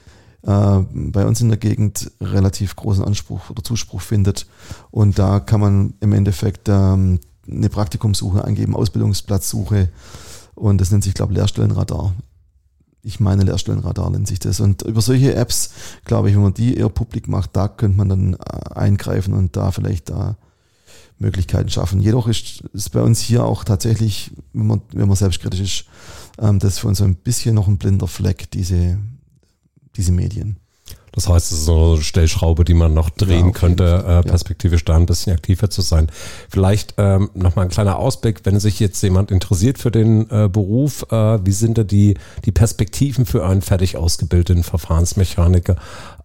[0.43, 4.47] äh, bei uns in der Gegend relativ großen Anspruch oder Zuspruch findet.
[4.91, 7.21] Und da kann man im Endeffekt ähm,
[7.51, 9.89] eine Praktikumssuche eingeben, Ausbildungsplatzsuche
[10.61, 12.15] und das nennt sich, glaube ich, Lehrstellenradar.
[13.03, 14.61] Ich meine, Lehrstellenradar nennt sich das.
[14.61, 15.71] Und über solche Apps,
[16.05, 19.57] glaube ich, wenn man die eher publik macht, da könnte man dann äh, eingreifen und
[19.57, 20.37] da vielleicht da
[21.19, 22.01] Möglichkeiten schaffen.
[22.01, 25.85] Jedoch ist es bei uns hier auch tatsächlich, wenn man, wenn man selbstkritisch ist,
[26.39, 28.99] ähm, das ist für uns ein bisschen noch ein blinder Fleck, diese,
[29.97, 30.59] diese Medien.
[31.13, 34.85] Das heißt, es ist so eine Stellschraube, die man noch drehen ja, könnte, äh, perspektivisch
[34.85, 36.09] da ein bisschen aktiver zu sein.
[36.49, 41.05] Vielleicht ähm, nochmal ein kleiner Ausblick, wenn sich jetzt jemand interessiert für den äh, Beruf,
[41.11, 45.77] äh, wie sind da die, die Perspektiven für einen fertig ausgebildeten Verfahrensmechaniker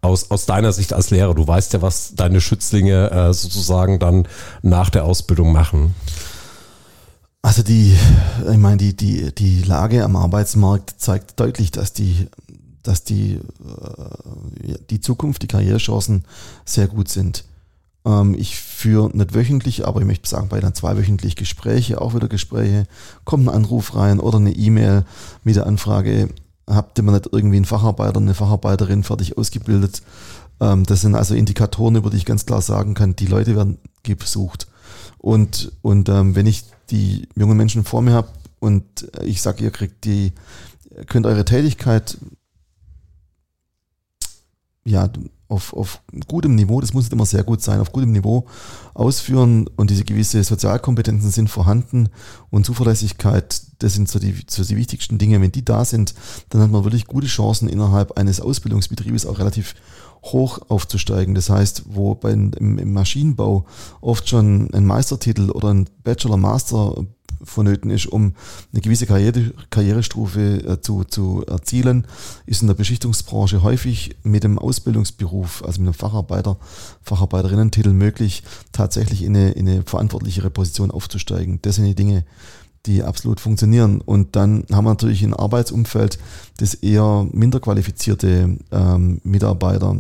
[0.02, 1.34] aus, aus deiner Sicht als Lehrer?
[1.34, 4.28] Du weißt ja, was deine Schützlinge äh, sozusagen dann
[4.62, 5.96] nach der Ausbildung machen.
[7.46, 7.96] Also die,
[8.52, 12.28] ich meine, die, die, die Lage am Arbeitsmarkt zeigt deutlich, dass die
[12.88, 16.24] dass die, äh, die Zukunft, die Karrierechancen
[16.66, 17.46] sehr gut sind.
[18.06, 22.28] Ähm, ich führe nicht wöchentlich, aber ich möchte sagen, bei dann zweiwöchentlich Gespräche, auch wieder
[22.28, 22.88] Gespräche,
[23.24, 25.06] kommt ein Anruf rein oder eine E-Mail
[25.44, 26.30] mit der Anfrage,
[26.68, 30.02] habt ihr mal nicht irgendwie einen Facharbeiter, eine Facharbeiterin fertig ausgebildet?
[30.60, 33.78] Ähm, das sind also Indikatoren, über die ich ganz klar sagen kann, die Leute werden
[34.04, 34.68] gesucht.
[35.18, 38.28] Und, und ähm, wenn ich die jungen Menschen vor mir habe
[38.60, 38.84] und
[39.24, 40.34] ich sage, ihr kriegt die,
[41.08, 42.18] könnt eure Tätigkeit
[44.86, 45.10] ja,
[45.48, 48.46] auf, auf gutem Niveau, das muss nicht immer sehr gut sein, auf gutem Niveau
[48.94, 52.10] ausführen und diese gewisse Sozialkompetenzen sind vorhanden
[52.50, 55.42] und Zuverlässigkeit, das sind so die, so die wichtigsten Dinge.
[55.42, 56.16] Wenn die da sind,
[56.50, 59.76] dann hat man wirklich gute Chancen innerhalb eines Ausbildungsbetriebes auch relativ
[60.26, 61.36] hoch aufzusteigen.
[61.36, 63.66] Das heißt, wo bei, im, im Maschinenbau
[64.02, 67.06] oft schon ein Meistertitel oder ein Bachelor, Master
[67.44, 68.34] vonnöten ist, um
[68.72, 72.08] eine gewisse Karriere, Karrierestufe äh, zu, zu erzielen,
[72.46, 76.58] ist in der Beschichtungsbranche häufig mit dem Ausbildungsberuf, also mit einem Facharbeiter,
[77.04, 81.60] Facharbeiterinnen-Titel möglich, tatsächlich in eine, in eine verantwortlichere Position aufzusteigen.
[81.62, 82.26] Das sind die Dinge,
[82.86, 84.02] die absolut funktionieren.
[84.02, 86.20] Und dann haben wir natürlich ein Arbeitsumfeld,
[86.58, 89.98] das eher minder qualifizierte ähm, Mitarbeiter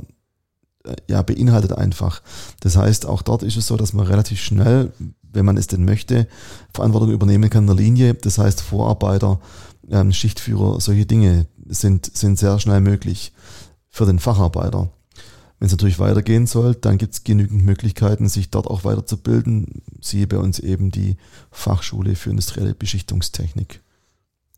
[1.09, 2.21] ja, beinhaltet einfach.
[2.59, 4.91] Das heißt, auch dort ist es so, dass man relativ schnell
[5.35, 6.27] wenn man es denn möchte,
[6.73, 8.13] Verantwortung übernehmen kann in der Linie.
[8.15, 9.39] Das heißt, Vorarbeiter,
[9.91, 13.33] ähm, Schichtführer, solche Dinge sind, sind sehr schnell möglich
[13.89, 14.89] für den Facharbeiter.
[15.59, 19.81] Wenn es natürlich weitergehen soll, dann gibt es genügend Möglichkeiten, sich dort auch weiterzubilden.
[20.01, 21.17] Siehe bei uns eben die
[21.51, 23.81] Fachschule für industrielle Beschichtungstechnik.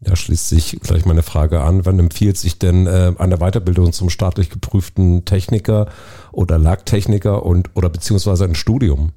[0.02, 1.86] Da schließt sich gleich meine Frage an.
[1.86, 5.88] Wann empfiehlt sich denn äh, eine Weiterbildung zum staatlich geprüften Techniker
[6.32, 9.12] oder Lagtechniker und oder beziehungsweise ein Studium?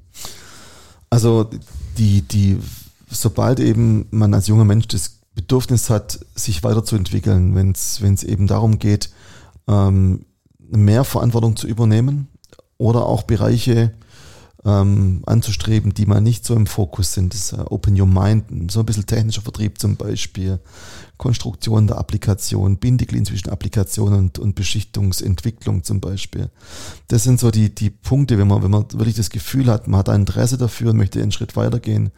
[1.11, 1.47] Also
[1.97, 2.57] die, die,
[3.09, 8.79] sobald eben man als junger Mensch das Bedürfnis hat, sich weiterzuentwickeln, wenn es eben darum
[8.79, 9.11] geht,
[9.67, 10.25] ähm,
[10.57, 12.27] mehr Verantwortung zu übernehmen
[12.77, 13.93] oder auch Bereiche
[14.65, 17.33] ähm, anzustreben, die mal nicht so im Fokus sind.
[17.33, 20.59] Das uh, Open Your Mind, so ein bisschen technischer Vertrieb zum Beispiel,
[21.17, 26.49] Konstruktion der Applikation, Bindeglied zwischen Applikation und, und Beschichtungsentwicklung zum Beispiel.
[27.07, 29.99] Das sind so die, die Punkte, wenn man, wenn man wirklich das Gefühl hat, man
[29.99, 32.11] hat ein Interesse dafür und möchte einen Schritt weitergehen,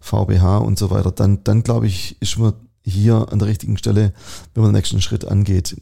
[0.00, 4.12] VBH und so weiter, dann, dann glaube ich, ist man hier an der richtigen Stelle,
[4.54, 5.76] wenn man den nächsten Schritt angeht.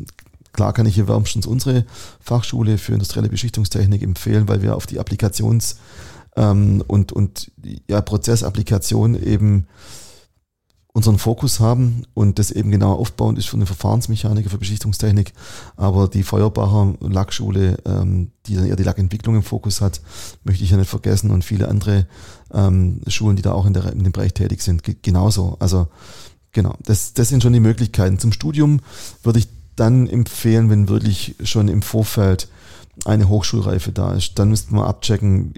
[0.59, 1.85] Klar kann ich hier wärmstens unsere
[2.19, 5.77] Fachschule für industrielle Beschichtungstechnik empfehlen, weil wir auf die Applikations-
[6.35, 7.53] ähm, und, und
[7.87, 9.69] ja, Prozessapplikation eben
[10.89, 15.33] unseren Fokus haben und das eben genau aufbauend ist für eine Verfahrensmechaniker, für Beschichtungstechnik.
[15.77, 20.01] Aber die Feuerbacher Lackschule, ähm, die dann eher die Lackentwicklung im Fokus hat,
[20.43, 22.09] möchte ich ja nicht vergessen und viele andere
[22.53, 25.57] ähm, Schulen, die da auch in, der, in dem Bereich tätig sind, genauso.
[25.61, 25.87] Also
[26.51, 28.19] genau, das, das sind schon die Möglichkeiten.
[28.19, 28.81] Zum Studium
[29.23, 32.49] würde ich dann empfehlen, wenn wirklich schon im Vorfeld
[33.05, 35.55] eine Hochschulreife da ist, dann müsste man abchecken,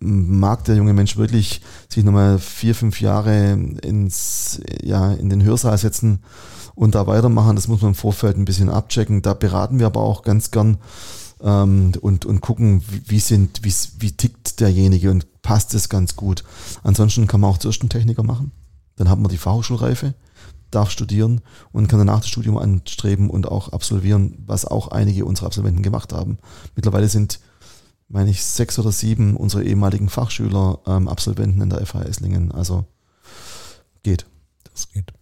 [0.00, 5.78] mag der junge Mensch wirklich sich nochmal vier, fünf Jahre ins, ja, in den Hörsaal
[5.78, 6.20] setzen
[6.74, 7.56] und da weitermachen.
[7.56, 9.22] Das muss man im Vorfeld ein bisschen abchecken.
[9.22, 10.78] Da beraten wir aber auch ganz gern
[11.42, 16.16] ähm, und, und gucken, wie, wie sind, wie, wie tickt derjenige und passt es ganz
[16.16, 16.44] gut.
[16.82, 18.52] Ansonsten kann man auch zuerst einen Techniker machen.
[18.96, 20.14] Dann hat man die Fachhochschulreife,
[20.70, 21.40] darf studieren
[21.72, 26.12] und kann danach das Studium anstreben und auch absolvieren, was auch einige unserer Absolventen gemacht
[26.12, 26.38] haben.
[26.74, 27.40] Mittlerweile sind
[28.08, 32.52] meine ich, sechs oder sieben unserer ehemaligen Fachschüler ähm, Absolventen in der FH Esslingen.
[32.52, 32.84] Also
[34.02, 34.26] geht.
[34.72, 35.12] Das geht.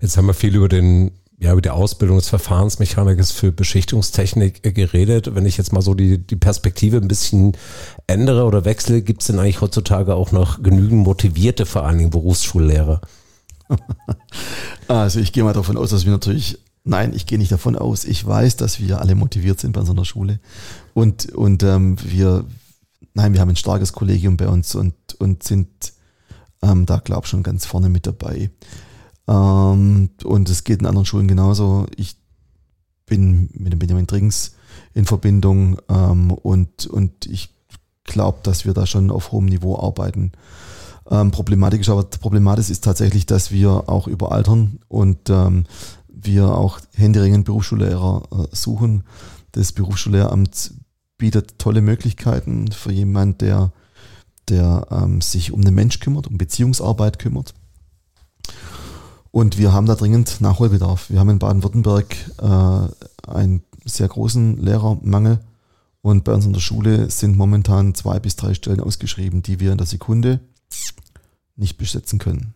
[0.00, 4.72] Jetzt haben wir viel über den ja, über die Ausbildung des Verfahrensmechanikers für Beschichtungstechnik äh,
[4.72, 5.34] geredet.
[5.34, 7.56] Wenn ich jetzt mal so die, die Perspektive ein bisschen
[8.06, 12.10] ändere oder wechsle, gibt es denn eigentlich heutzutage auch noch genügend motivierte, vor allen Dingen
[12.10, 13.00] Berufsschullehrer?
[14.88, 18.04] also ich gehe mal davon aus, dass wir natürlich Nein, ich gehe nicht davon aus.
[18.04, 20.38] Ich weiß, dass wir alle motiviert sind bei so einer Schule.
[20.92, 22.44] Und, und ähm, wir,
[23.14, 25.94] nein, wir haben ein starkes Kollegium bei uns und, und sind
[26.60, 28.50] ähm, da, glaube ich, schon ganz vorne mit dabei.
[29.26, 31.86] Ähm, und es geht in anderen Schulen genauso.
[31.96, 32.16] Ich
[33.06, 34.54] bin mit dem Benjamin Drinks
[34.92, 37.48] in Verbindung ähm, und, und ich
[38.04, 40.32] glaube, dass wir da schon auf hohem Niveau arbeiten.
[41.10, 45.64] Ähm, problematisch, aber problematisch ist tatsächlich, dass wir auch überaltern und ähm,
[46.08, 49.04] wir auch händeringend Berufsschullehrer äh, suchen.
[49.52, 50.72] Das Berufsschullehramt
[51.18, 53.72] bietet tolle Möglichkeiten für jemand, der,
[54.48, 57.54] der ähm, sich um den Mensch kümmert, um Beziehungsarbeit kümmert.
[59.30, 61.10] Und wir haben da dringend Nachholbedarf.
[61.10, 65.40] Wir haben in Baden-Württemberg äh, einen sehr großen Lehrermangel.
[66.02, 69.72] Und bei uns in der Schule sind momentan zwei bis drei Stellen ausgeschrieben, die wir
[69.72, 70.40] in der Sekunde
[71.56, 72.54] nicht besetzen können.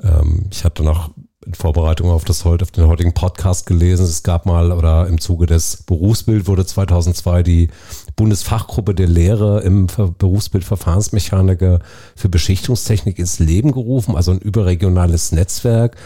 [0.00, 1.14] Ähm, ich hatte noch
[1.46, 4.04] in Vorbereitung auf das auf den heutigen Podcast gelesen.
[4.04, 7.68] Es gab mal oder im Zuge des Berufsbild wurde 2002 die
[8.16, 9.86] Bundesfachgruppe der Lehre im
[10.18, 11.80] Berufsbild Verfahrensmechaniker
[12.14, 15.96] für Beschichtungstechnik ins Leben gerufen, also ein überregionales Netzwerk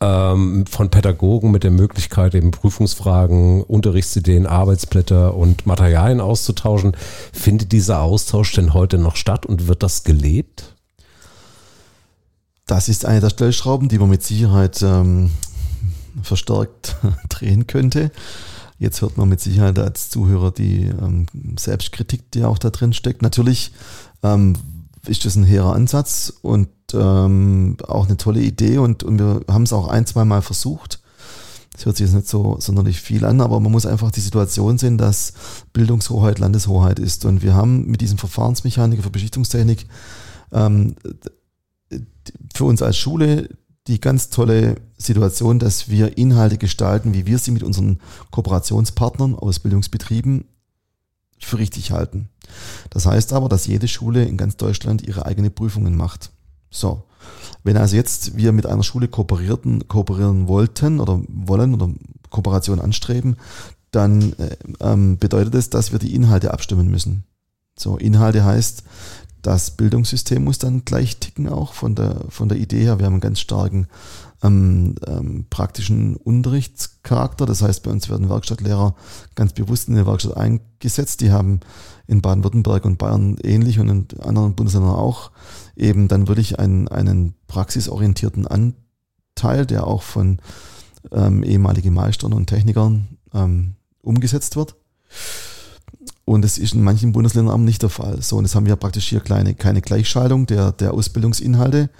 [0.00, 6.96] ähm, von Pädagogen mit der Möglichkeit, eben Prüfungsfragen, Unterrichtsideen, Arbeitsblätter und Materialien auszutauschen.
[7.32, 10.73] Findet dieser Austausch denn heute noch statt und wird das gelebt?
[12.66, 15.30] Das ist eine der Stellschrauben, die man mit Sicherheit ähm,
[16.22, 16.96] verstärkt
[17.28, 18.10] drehen könnte.
[18.78, 21.26] Jetzt hört man mit Sicherheit als Zuhörer die ähm,
[21.58, 23.22] Selbstkritik, die auch da drin steckt.
[23.22, 23.72] Natürlich
[24.22, 24.54] ähm,
[25.06, 29.64] ist das ein hehrer Ansatz und ähm, auch eine tolle Idee und, und wir haben
[29.64, 31.00] es auch ein, zwei Mal versucht.
[31.72, 34.78] Das hört sich jetzt nicht so sonderlich viel an, aber man muss einfach die Situation
[34.78, 35.32] sehen, dass
[35.72, 37.24] Bildungshoheit Landeshoheit ist.
[37.24, 39.86] Und wir haben mit diesem Verfahrensmechaniker für Beschichtungstechnik
[40.52, 40.94] ähm,
[42.54, 43.48] für uns als Schule
[43.86, 50.46] die ganz tolle Situation, dass wir Inhalte gestalten, wie wir sie mit unseren Kooperationspartnern, Ausbildungsbetrieben
[51.38, 52.28] für richtig halten.
[52.90, 56.30] Das heißt aber, dass jede Schule in ganz Deutschland ihre eigene Prüfungen macht.
[56.70, 57.04] So.
[57.62, 61.90] Wenn also jetzt wir mit einer Schule kooperierten, kooperieren wollten oder wollen oder
[62.30, 63.36] Kooperation anstreben,
[63.90, 67.24] dann äh, ähm, bedeutet es, dass wir die Inhalte abstimmen müssen.
[67.78, 68.84] So, Inhalte heißt,
[69.44, 72.98] das Bildungssystem muss dann gleich ticken, auch von der, von der Idee her.
[72.98, 73.88] Wir haben einen ganz starken
[74.42, 77.44] ähm, ähm, praktischen Unterrichtscharakter.
[77.44, 78.94] Das heißt, bei uns werden Werkstattlehrer
[79.34, 81.20] ganz bewusst in der Werkstatt eingesetzt.
[81.20, 81.60] Die haben
[82.06, 85.30] in Baden-Württemberg und Bayern ähnlich und in anderen Bundesländern auch
[85.76, 90.38] eben dann wirklich einen, einen praxisorientierten Anteil, der auch von
[91.12, 94.74] ähm, ehemaligen Meistern und Technikern ähm, umgesetzt wird.
[96.24, 98.22] Und das ist in manchen Bundesländern nicht der Fall.
[98.22, 101.90] So, und jetzt haben wir praktisch hier kleine, keine Gleichschaltung der, der Ausbildungsinhalte.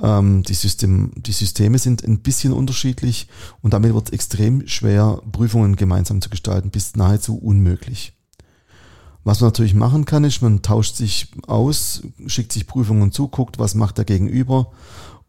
[0.00, 3.28] Ähm, die, System, die Systeme sind ein bisschen unterschiedlich
[3.62, 8.12] und damit wird es extrem schwer, Prüfungen gemeinsam zu gestalten, bis nahezu unmöglich.
[9.24, 13.58] Was man natürlich machen kann, ist, man tauscht sich aus, schickt sich Prüfungen zu, guckt,
[13.58, 14.72] was macht der Gegenüber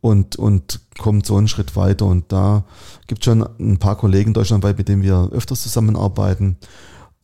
[0.02, 2.06] und, und kommt so einen Schritt weiter.
[2.08, 2.66] Und da
[3.08, 6.58] gibt es schon ein paar Kollegen deutschlandweit, mit denen wir öfters zusammenarbeiten.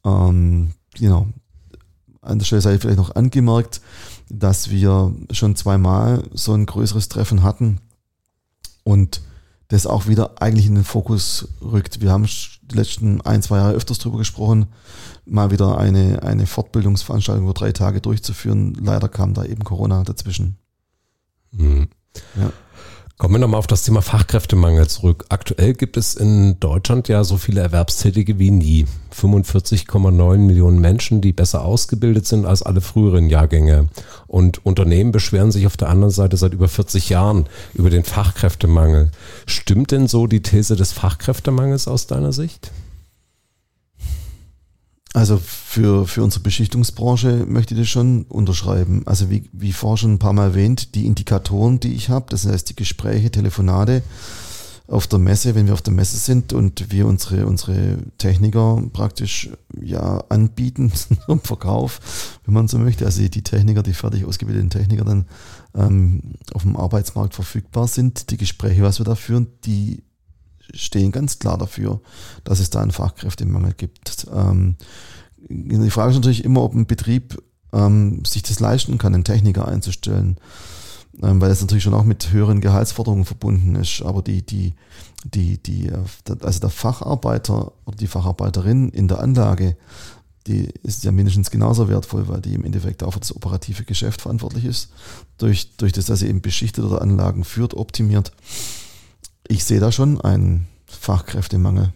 [0.06, 1.28] Ähm, genau,
[2.22, 3.82] an der Stelle sei vielleicht noch angemerkt,
[4.30, 7.80] dass wir schon zweimal so ein größeres Treffen hatten
[8.84, 9.22] und
[9.70, 12.02] das auch wieder eigentlich in den Fokus rückt.
[12.02, 12.28] Wir haben
[12.62, 14.68] die letzten ein, zwei Jahre öfters drüber gesprochen,
[15.26, 18.74] mal wieder eine, eine Fortbildungsveranstaltung über drei Tage durchzuführen.
[18.74, 20.58] Leider kam da eben Corona dazwischen.
[21.52, 21.88] Mhm.
[22.36, 22.52] Ja.
[23.20, 25.26] Kommen wir nochmal auf das Thema Fachkräftemangel zurück.
[25.28, 28.86] Aktuell gibt es in Deutschland ja so viele Erwerbstätige wie nie.
[29.14, 33.90] 45,9 Millionen Menschen, die besser ausgebildet sind als alle früheren Jahrgänge.
[34.28, 39.12] Und Unternehmen beschweren sich auf der anderen Seite seit über 40 Jahren über den Fachkräftemangel.
[39.46, 42.72] Stimmt denn so die These des Fachkräftemangels aus deiner Sicht?
[45.14, 49.02] Also für, für unsere Beschichtungsbranche möchte ich das schon unterschreiben.
[49.06, 52.46] Also wie, wie vorhin schon ein paar Mal erwähnt, die Indikatoren, die ich habe, das
[52.46, 54.04] heißt die Gespräche, Telefonate
[54.90, 59.50] auf der Messe, wenn wir auf der Messe sind und wir unsere, unsere Techniker praktisch
[59.80, 60.92] ja anbieten
[61.26, 63.06] zum Verkauf, wenn man so möchte.
[63.06, 65.26] Also die Techniker, die fertig ausgebildeten Techniker dann
[65.76, 66.22] ähm,
[66.54, 68.32] auf dem Arbeitsmarkt verfügbar sind.
[68.32, 70.04] Die Gespräche, was wir da führen, die
[70.74, 72.02] stehen ganz klar dafür,
[72.44, 74.28] dass es da einen Fachkräftemangel gibt.
[74.34, 74.76] Ähm,
[75.50, 77.42] die Frage ist natürlich immer, ob ein Betrieb
[77.74, 80.38] ähm, sich das leisten kann, einen Techniker einzustellen,
[81.22, 84.02] ähm, weil das natürlich schon auch mit höheren Gehaltsforderungen verbunden ist.
[84.02, 84.74] Aber die, die,
[85.24, 86.04] die, die, äh,
[86.42, 89.78] also der Facharbeiter oder die Facharbeiterin in der Anlage,
[90.48, 94.22] die ist ja mindestens genauso wertvoll, weil die im Endeffekt auch für das operative Geschäft
[94.22, 94.90] verantwortlich ist.
[95.38, 98.32] Durch, durch das, dass sie eben beschichtete Anlagen führt, optimiert
[99.50, 101.92] ich sehe da schon einen Fachkräftemangel.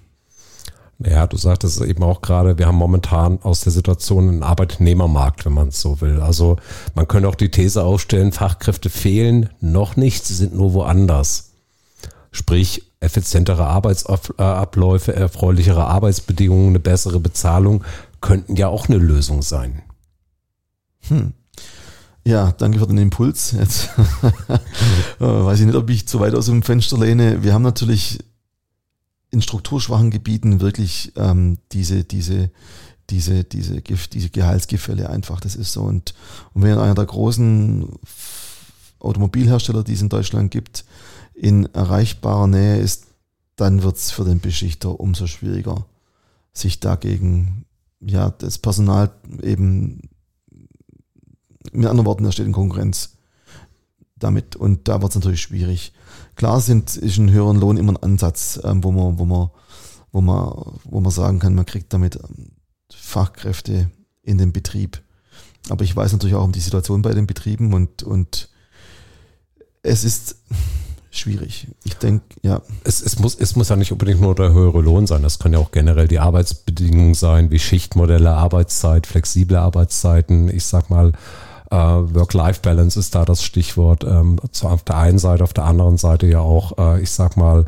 [1.00, 5.54] Ja, du sagtest eben auch gerade, wir haben momentan aus der Situation einen Arbeitnehmermarkt, wenn
[5.54, 6.22] man es so will.
[6.22, 6.58] Also
[6.96, 11.52] man könnte auch die These aufstellen, Fachkräfte fehlen noch nicht, sie sind nur woanders.
[12.32, 17.84] Sprich, effizientere Arbeitsabläufe, erfreulichere Arbeitsbedingungen, eine bessere Bezahlung
[18.22, 19.84] könnten ja auch eine Lösung sein.
[21.08, 21.34] Hm.
[22.26, 23.52] Ja, danke für den Impuls.
[23.52, 23.90] Jetzt
[25.20, 27.44] äh, weiß ich nicht, ob ich zu weit aus dem Fenster lehne.
[27.44, 28.20] Wir haben natürlich
[29.30, 32.52] in strukturschwachen Gebieten wirklich ähm, diese, diese,
[33.10, 35.42] diese, diese, diese Gehaltsgefälle einfach.
[35.42, 35.82] Das ist so.
[35.82, 36.14] Und,
[36.54, 37.90] und wenn einer der großen
[39.00, 40.86] Automobilhersteller, die es in Deutschland gibt,
[41.34, 43.08] in erreichbarer Nähe ist,
[43.58, 45.86] dann wird es für den Beschichter umso schwieriger,
[46.54, 47.66] sich dagegen,
[48.00, 50.02] ja, das Personal eben
[51.72, 53.18] mit anderen Worten, er steht in Konkurrenz
[54.16, 55.94] damit und da wird es natürlich schwierig.
[56.36, 59.50] Klar sind, ist ein höheren Lohn immer ein Ansatz, ähm, wo man, wo man,
[60.12, 62.52] wo man, wo man sagen kann, man kriegt damit ähm,
[62.92, 63.90] Fachkräfte
[64.22, 65.02] in den Betrieb.
[65.70, 68.50] Aber ich weiß natürlich auch um die Situation bei den Betrieben und, und
[69.82, 70.38] es ist
[71.12, 71.68] schwierig.
[71.84, 72.62] Ich denke, ja.
[72.84, 75.22] Es, es, muss, es muss ja nicht unbedingt nur der höhere Lohn sein.
[75.22, 80.50] Das kann ja auch generell die Arbeitsbedingungen sein, wie Schichtmodelle, Arbeitszeit, flexible Arbeitszeiten.
[80.50, 81.14] Ich sag mal,
[81.76, 84.04] Work-Life-Balance ist da das Stichwort.
[84.04, 87.66] Ähm, auf der einen Seite, auf der anderen Seite ja auch, äh, ich sag mal,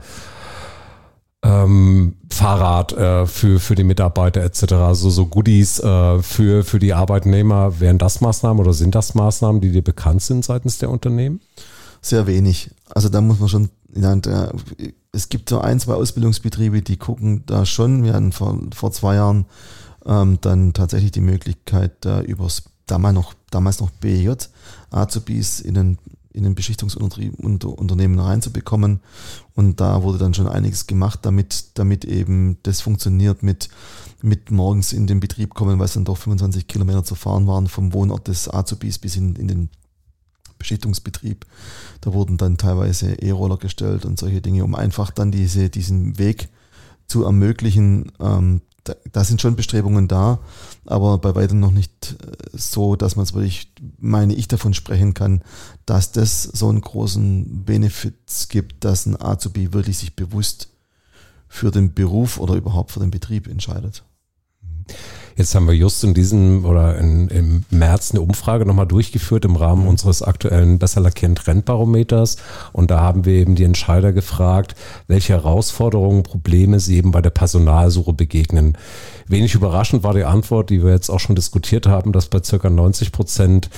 [1.45, 6.93] ähm, Fahrrad äh, für, für die Mitarbeiter etc., also so Goodies äh, für, für die
[6.93, 7.79] Arbeitnehmer.
[7.79, 11.41] Wären das Maßnahmen oder sind das Maßnahmen, die dir bekannt sind seitens der Unternehmen?
[12.01, 12.71] Sehr wenig.
[12.89, 14.15] Also da muss man schon, ja,
[15.11, 18.03] es gibt so ein, zwei Ausbildungsbetriebe, die gucken da schon.
[18.03, 19.45] Wir hatten vor, vor zwei Jahren
[20.05, 24.31] ähm, dann tatsächlich die Möglichkeit, da übers damals noch, damals noch BJ,
[24.91, 25.97] Azubis in den,
[26.33, 28.99] in den Beschichtungsunternehmen reinzubekommen.
[29.55, 33.69] Und da wurde dann schon einiges gemacht, damit, damit eben das funktioniert mit,
[34.21, 37.67] mit morgens in den Betrieb kommen, weil es dann doch 25 Kilometer zu fahren waren
[37.67, 39.69] vom Wohnort des Azubis bis in, in den
[40.59, 41.45] Beschichtungsbetrieb.
[42.01, 46.49] Da wurden dann teilweise E-Roller gestellt und solche Dinge, um einfach dann diese, diesen Weg
[47.07, 50.39] zu ermöglichen, ähm, da, da sind schon Bestrebungen da,
[50.85, 55.13] aber bei weitem noch nicht äh, so, dass man es wirklich, meine ich, davon sprechen
[55.13, 55.43] kann,
[55.85, 58.15] dass das so einen großen Benefit
[58.49, 60.69] gibt, dass ein Azubi wirklich sich bewusst
[61.47, 64.03] für den Beruf oder überhaupt für den Betrieb entscheidet.
[65.37, 69.57] Jetzt haben wir just in diesem oder in, im März eine Umfrage nochmal durchgeführt im
[69.57, 69.89] Rahmen mhm.
[69.89, 72.37] unseres aktuellen Besser lackieren Trendbarometers.
[72.71, 74.75] Und da haben wir eben die Entscheider gefragt,
[75.07, 78.77] welche Herausforderungen, Probleme sie eben bei der Personalsuche begegnen.
[79.27, 82.69] Wenig überraschend war die Antwort, die wir jetzt auch schon diskutiert haben, dass bei circa
[82.69, 83.69] 90 Prozent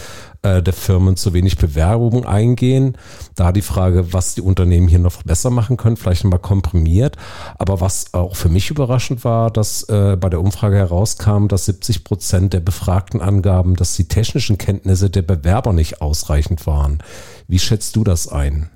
[0.42, 2.98] äh, der Firmen zu wenig Bewerbungen eingehen.
[3.36, 7.16] Da die Frage, was die Unternehmen hier noch besser machen können, vielleicht nochmal komprimiert.
[7.58, 12.04] Aber was auch für mich überraschend war, dass äh, bei der Umfrage herauskam, dass 70
[12.04, 17.00] Prozent der Befragten angaben, dass die technischen Kenntnisse der Bewerber nicht ausreichend waren.
[17.48, 18.70] Wie schätzt du das ein?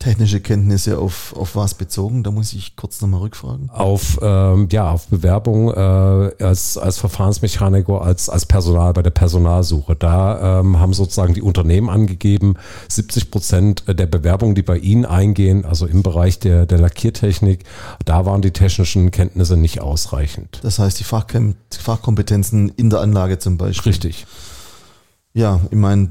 [0.00, 2.22] Technische Kenntnisse auf, auf was bezogen?
[2.22, 3.68] Da muss ich kurz nochmal rückfragen.
[3.70, 9.96] Auf, ähm, ja, auf Bewerbung äh, als, als Verfahrensmechaniker, als, als Personal bei der Personalsuche.
[9.96, 12.54] Da ähm, haben sozusagen die Unternehmen angegeben,
[12.88, 17.64] 70 Prozent der Bewerbungen, die bei ihnen eingehen, also im Bereich der, der Lackiertechnik,
[18.04, 20.60] da waren die technischen Kenntnisse nicht ausreichend.
[20.62, 23.90] Das heißt, die Fachkompetenzen in der Anlage zum Beispiel.
[23.90, 24.28] Richtig.
[25.34, 26.10] Ja, ich meine,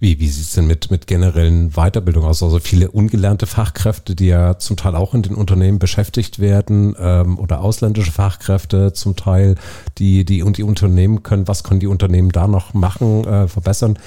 [0.00, 2.42] wie, wie sieht es denn mit, mit generellen Weiterbildung aus?
[2.42, 7.38] Also viele ungelernte Fachkräfte, die ja zum Teil auch in den Unternehmen beschäftigt werden, ähm,
[7.38, 9.56] oder ausländische Fachkräfte zum Teil,
[9.98, 13.98] die, die und die Unternehmen können, was können die Unternehmen da noch machen, äh, verbessern?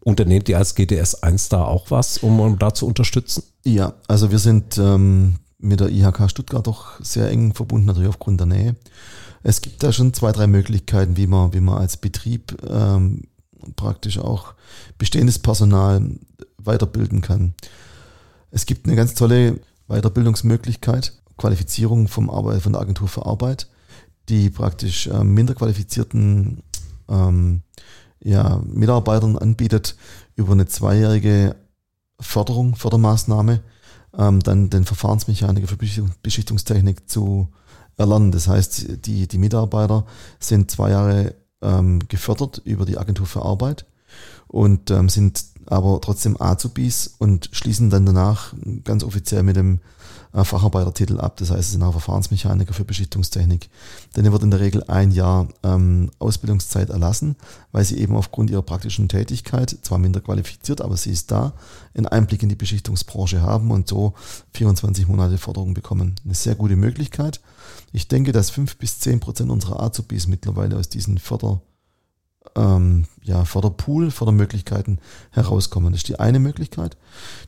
[0.00, 3.42] Unternehmt ihr als GDS 1 da auch was, um, um da zu unterstützen?
[3.64, 8.40] Ja, also wir sind ähm, mit der IHK Stuttgart doch sehr eng verbunden, natürlich aufgrund
[8.40, 8.76] der Nähe.
[9.48, 13.28] Es gibt da schon zwei, drei Möglichkeiten, wie man, wie man als Betrieb ähm,
[13.76, 14.54] praktisch auch
[14.98, 16.02] bestehendes Personal
[16.58, 17.54] weiterbilden kann.
[18.50, 23.68] Es gibt eine ganz tolle Weiterbildungsmöglichkeit, Qualifizierung vom Arbeit, von der Agentur für Arbeit,
[24.28, 26.64] die praktisch äh, minder qualifizierten
[27.08, 27.62] ähm,
[28.18, 29.94] ja, Mitarbeitern anbietet,
[30.34, 31.54] über eine zweijährige
[32.18, 33.62] Förderung, Fördermaßnahme,
[34.18, 35.78] ähm, dann den Verfahrensmechaniker für
[36.20, 37.52] Beschichtungstechnik zu
[37.96, 38.32] erlernen.
[38.32, 40.04] Das heißt, die, die Mitarbeiter
[40.38, 43.86] sind zwei Jahre ähm, gefördert über die Agentur für Arbeit
[44.48, 49.80] und ähm, sind aber trotzdem Azubis und schließen dann danach ganz offiziell mit dem
[50.32, 51.36] äh, Facharbeitertitel ab.
[51.38, 53.68] Das heißt, sie sind auch Verfahrensmechaniker für Beschichtungstechnik.
[54.14, 57.36] Denn wird in der Regel ein Jahr ähm, Ausbildungszeit erlassen,
[57.72, 61.54] weil sie eben aufgrund ihrer praktischen Tätigkeit, zwar minder qualifiziert, aber sie ist da,
[61.94, 64.14] einen Einblick in die Beschichtungsbranche haben und so
[64.52, 66.14] 24 Monate Forderung bekommen.
[66.24, 67.40] Eine sehr gute Möglichkeit.
[67.96, 71.62] Ich denke, dass fünf bis zehn Prozent unserer Azubis mittlerweile aus diesen Förder
[72.54, 75.94] ähm, ja, Förderpool, Fördermöglichkeiten herauskommen.
[75.94, 76.98] Das ist die eine Möglichkeit.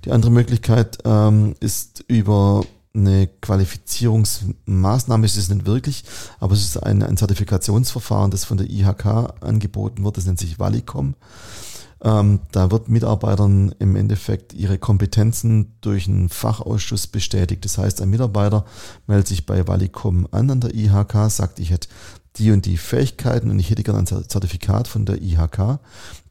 [0.07, 6.05] Die andere Möglichkeit ähm, ist über eine Qualifizierungsmaßnahme ist es nicht wirklich,
[6.40, 10.59] aber es ist ein, ein Zertifikationsverfahren, das von der IHK angeboten wird, das nennt sich
[10.59, 11.14] Valicom.
[12.03, 17.64] Ähm, da wird Mitarbeitern im Endeffekt ihre Kompetenzen durch einen Fachausschuss bestätigt.
[17.64, 18.64] Das heißt, ein Mitarbeiter
[19.07, 21.88] meldet sich bei Valicom an an der IHK, sagt, ich hätte
[22.36, 25.80] die und die Fähigkeiten und ich hätte gerne ein Zertifikat von der IHK,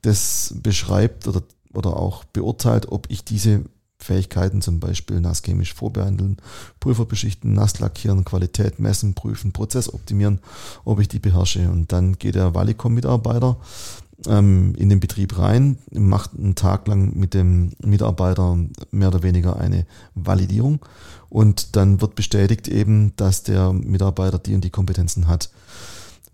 [0.02, 1.42] das beschreibt oder,
[1.74, 3.66] oder auch beurteilt, ob ich diese
[4.00, 6.38] Fähigkeiten, zum Beispiel nasschemisch vorbehandeln,
[6.80, 10.40] Pulver beschichten, nass lackieren, Qualität messen, prüfen, Prozess optimieren,
[10.86, 11.70] ob ich die beherrsche.
[11.70, 13.58] Und dann geht der Valicom-Mitarbeiter
[14.26, 18.58] ähm, in den Betrieb rein, macht einen Tag lang mit dem Mitarbeiter
[18.92, 20.80] mehr oder weniger eine Validierung
[21.30, 25.50] und dann wird bestätigt eben, dass der Mitarbeiter die und die Kompetenzen hat.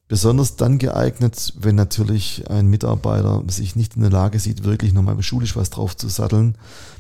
[0.07, 5.21] Besonders dann geeignet, wenn natürlich ein Mitarbeiter sich nicht in der Lage sieht, wirklich nochmal
[5.23, 6.57] schulisch was drauf zu satteln.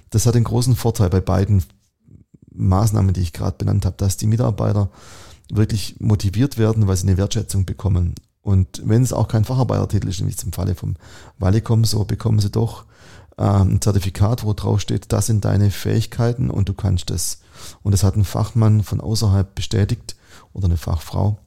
[0.09, 1.63] Das hat den großen Vorteil bei beiden
[2.53, 4.89] Maßnahmen, die ich gerade benannt habe, dass die Mitarbeiter
[5.51, 8.15] wirklich motiviert werden, weil sie eine Wertschätzung bekommen.
[8.43, 10.95] Und wenn es auch kein Facharbeitertitel ist, wie im Falle vom
[11.39, 12.85] Valicom, so bekommen sie doch
[13.37, 17.39] äh, ein Zertifikat, wo drauf steht, das sind deine Fähigkeiten und du kannst das.
[17.81, 20.17] Und das hat ein Fachmann von außerhalb bestätigt
[20.51, 21.39] oder eine Fachfrau.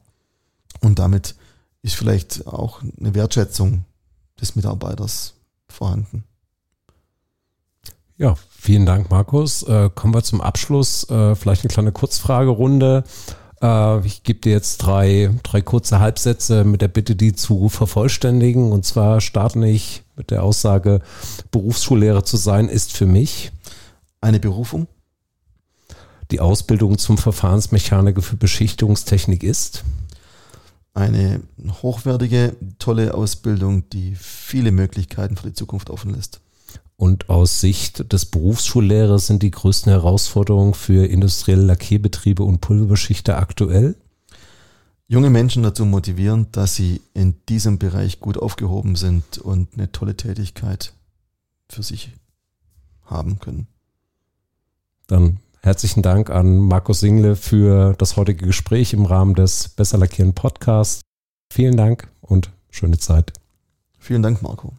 [0.81, 1.35] Und damit
[1.83, 3.85] ist vielleicht auch eine Wertschätzung
[4.41, 5.35] des Mitarbeiters
[5.69, 6.23] vorhanden.
[8.17, 9.61] Ja, vielen Dank, Markus.
[9.63, 11.07] Äh, kommen wir zum Abschluss.
[11.11, 13.03] Äh, vielleicht eine kleine Kurzfragerunde.
[13.61, 18.71] Äh, ich gebe dir jetzt drei, drei kurze Halbsätze mit der Bitte, die zu vervollständigen.
[18.71, 21.01] Und zwar starte ich mit der Aussage,
[21.51, 23.51] Berufsschullehrer zu sein, ist für mich
[24.21, 24.87] eine Berufung.
[26.31, 29.83] Die Ausbildung zum Verfahrensmechaniker für Beschichtungstechnik ist
[30.93, 31.41] eine
[31.83, 36.41] hochwertige, tolle Ausbildung, die viele Möglichkeiten für die Zukunft offen lässt.
[36.97, 43.95] Und aus Sicht des Berufsschullehrers sind die größten Herausforderungen für industrielle Lackierbetriebe und Pulverbeschichter aktuell?
[45.07, 50.17] Junge Menschen dazu motivieren, dass sie in diesem Bereich gut aufgehoben sind und eine tolle
[50.17, 50.93] Tätigkeit
[51.69, 52.11] für sich
[53.05, 53.67] haben können.
[55.05, 60.33] Dann Herzlichen Dank an Markus Single für das heutige Gespräch im Rahmen des Besser Lackieren
[60.33, 61.01] Podcasts.
[61.51, 63.33] Vielen Dank und schöne Zeit.
[63.99, 64.73] Vielen Dank, Marco.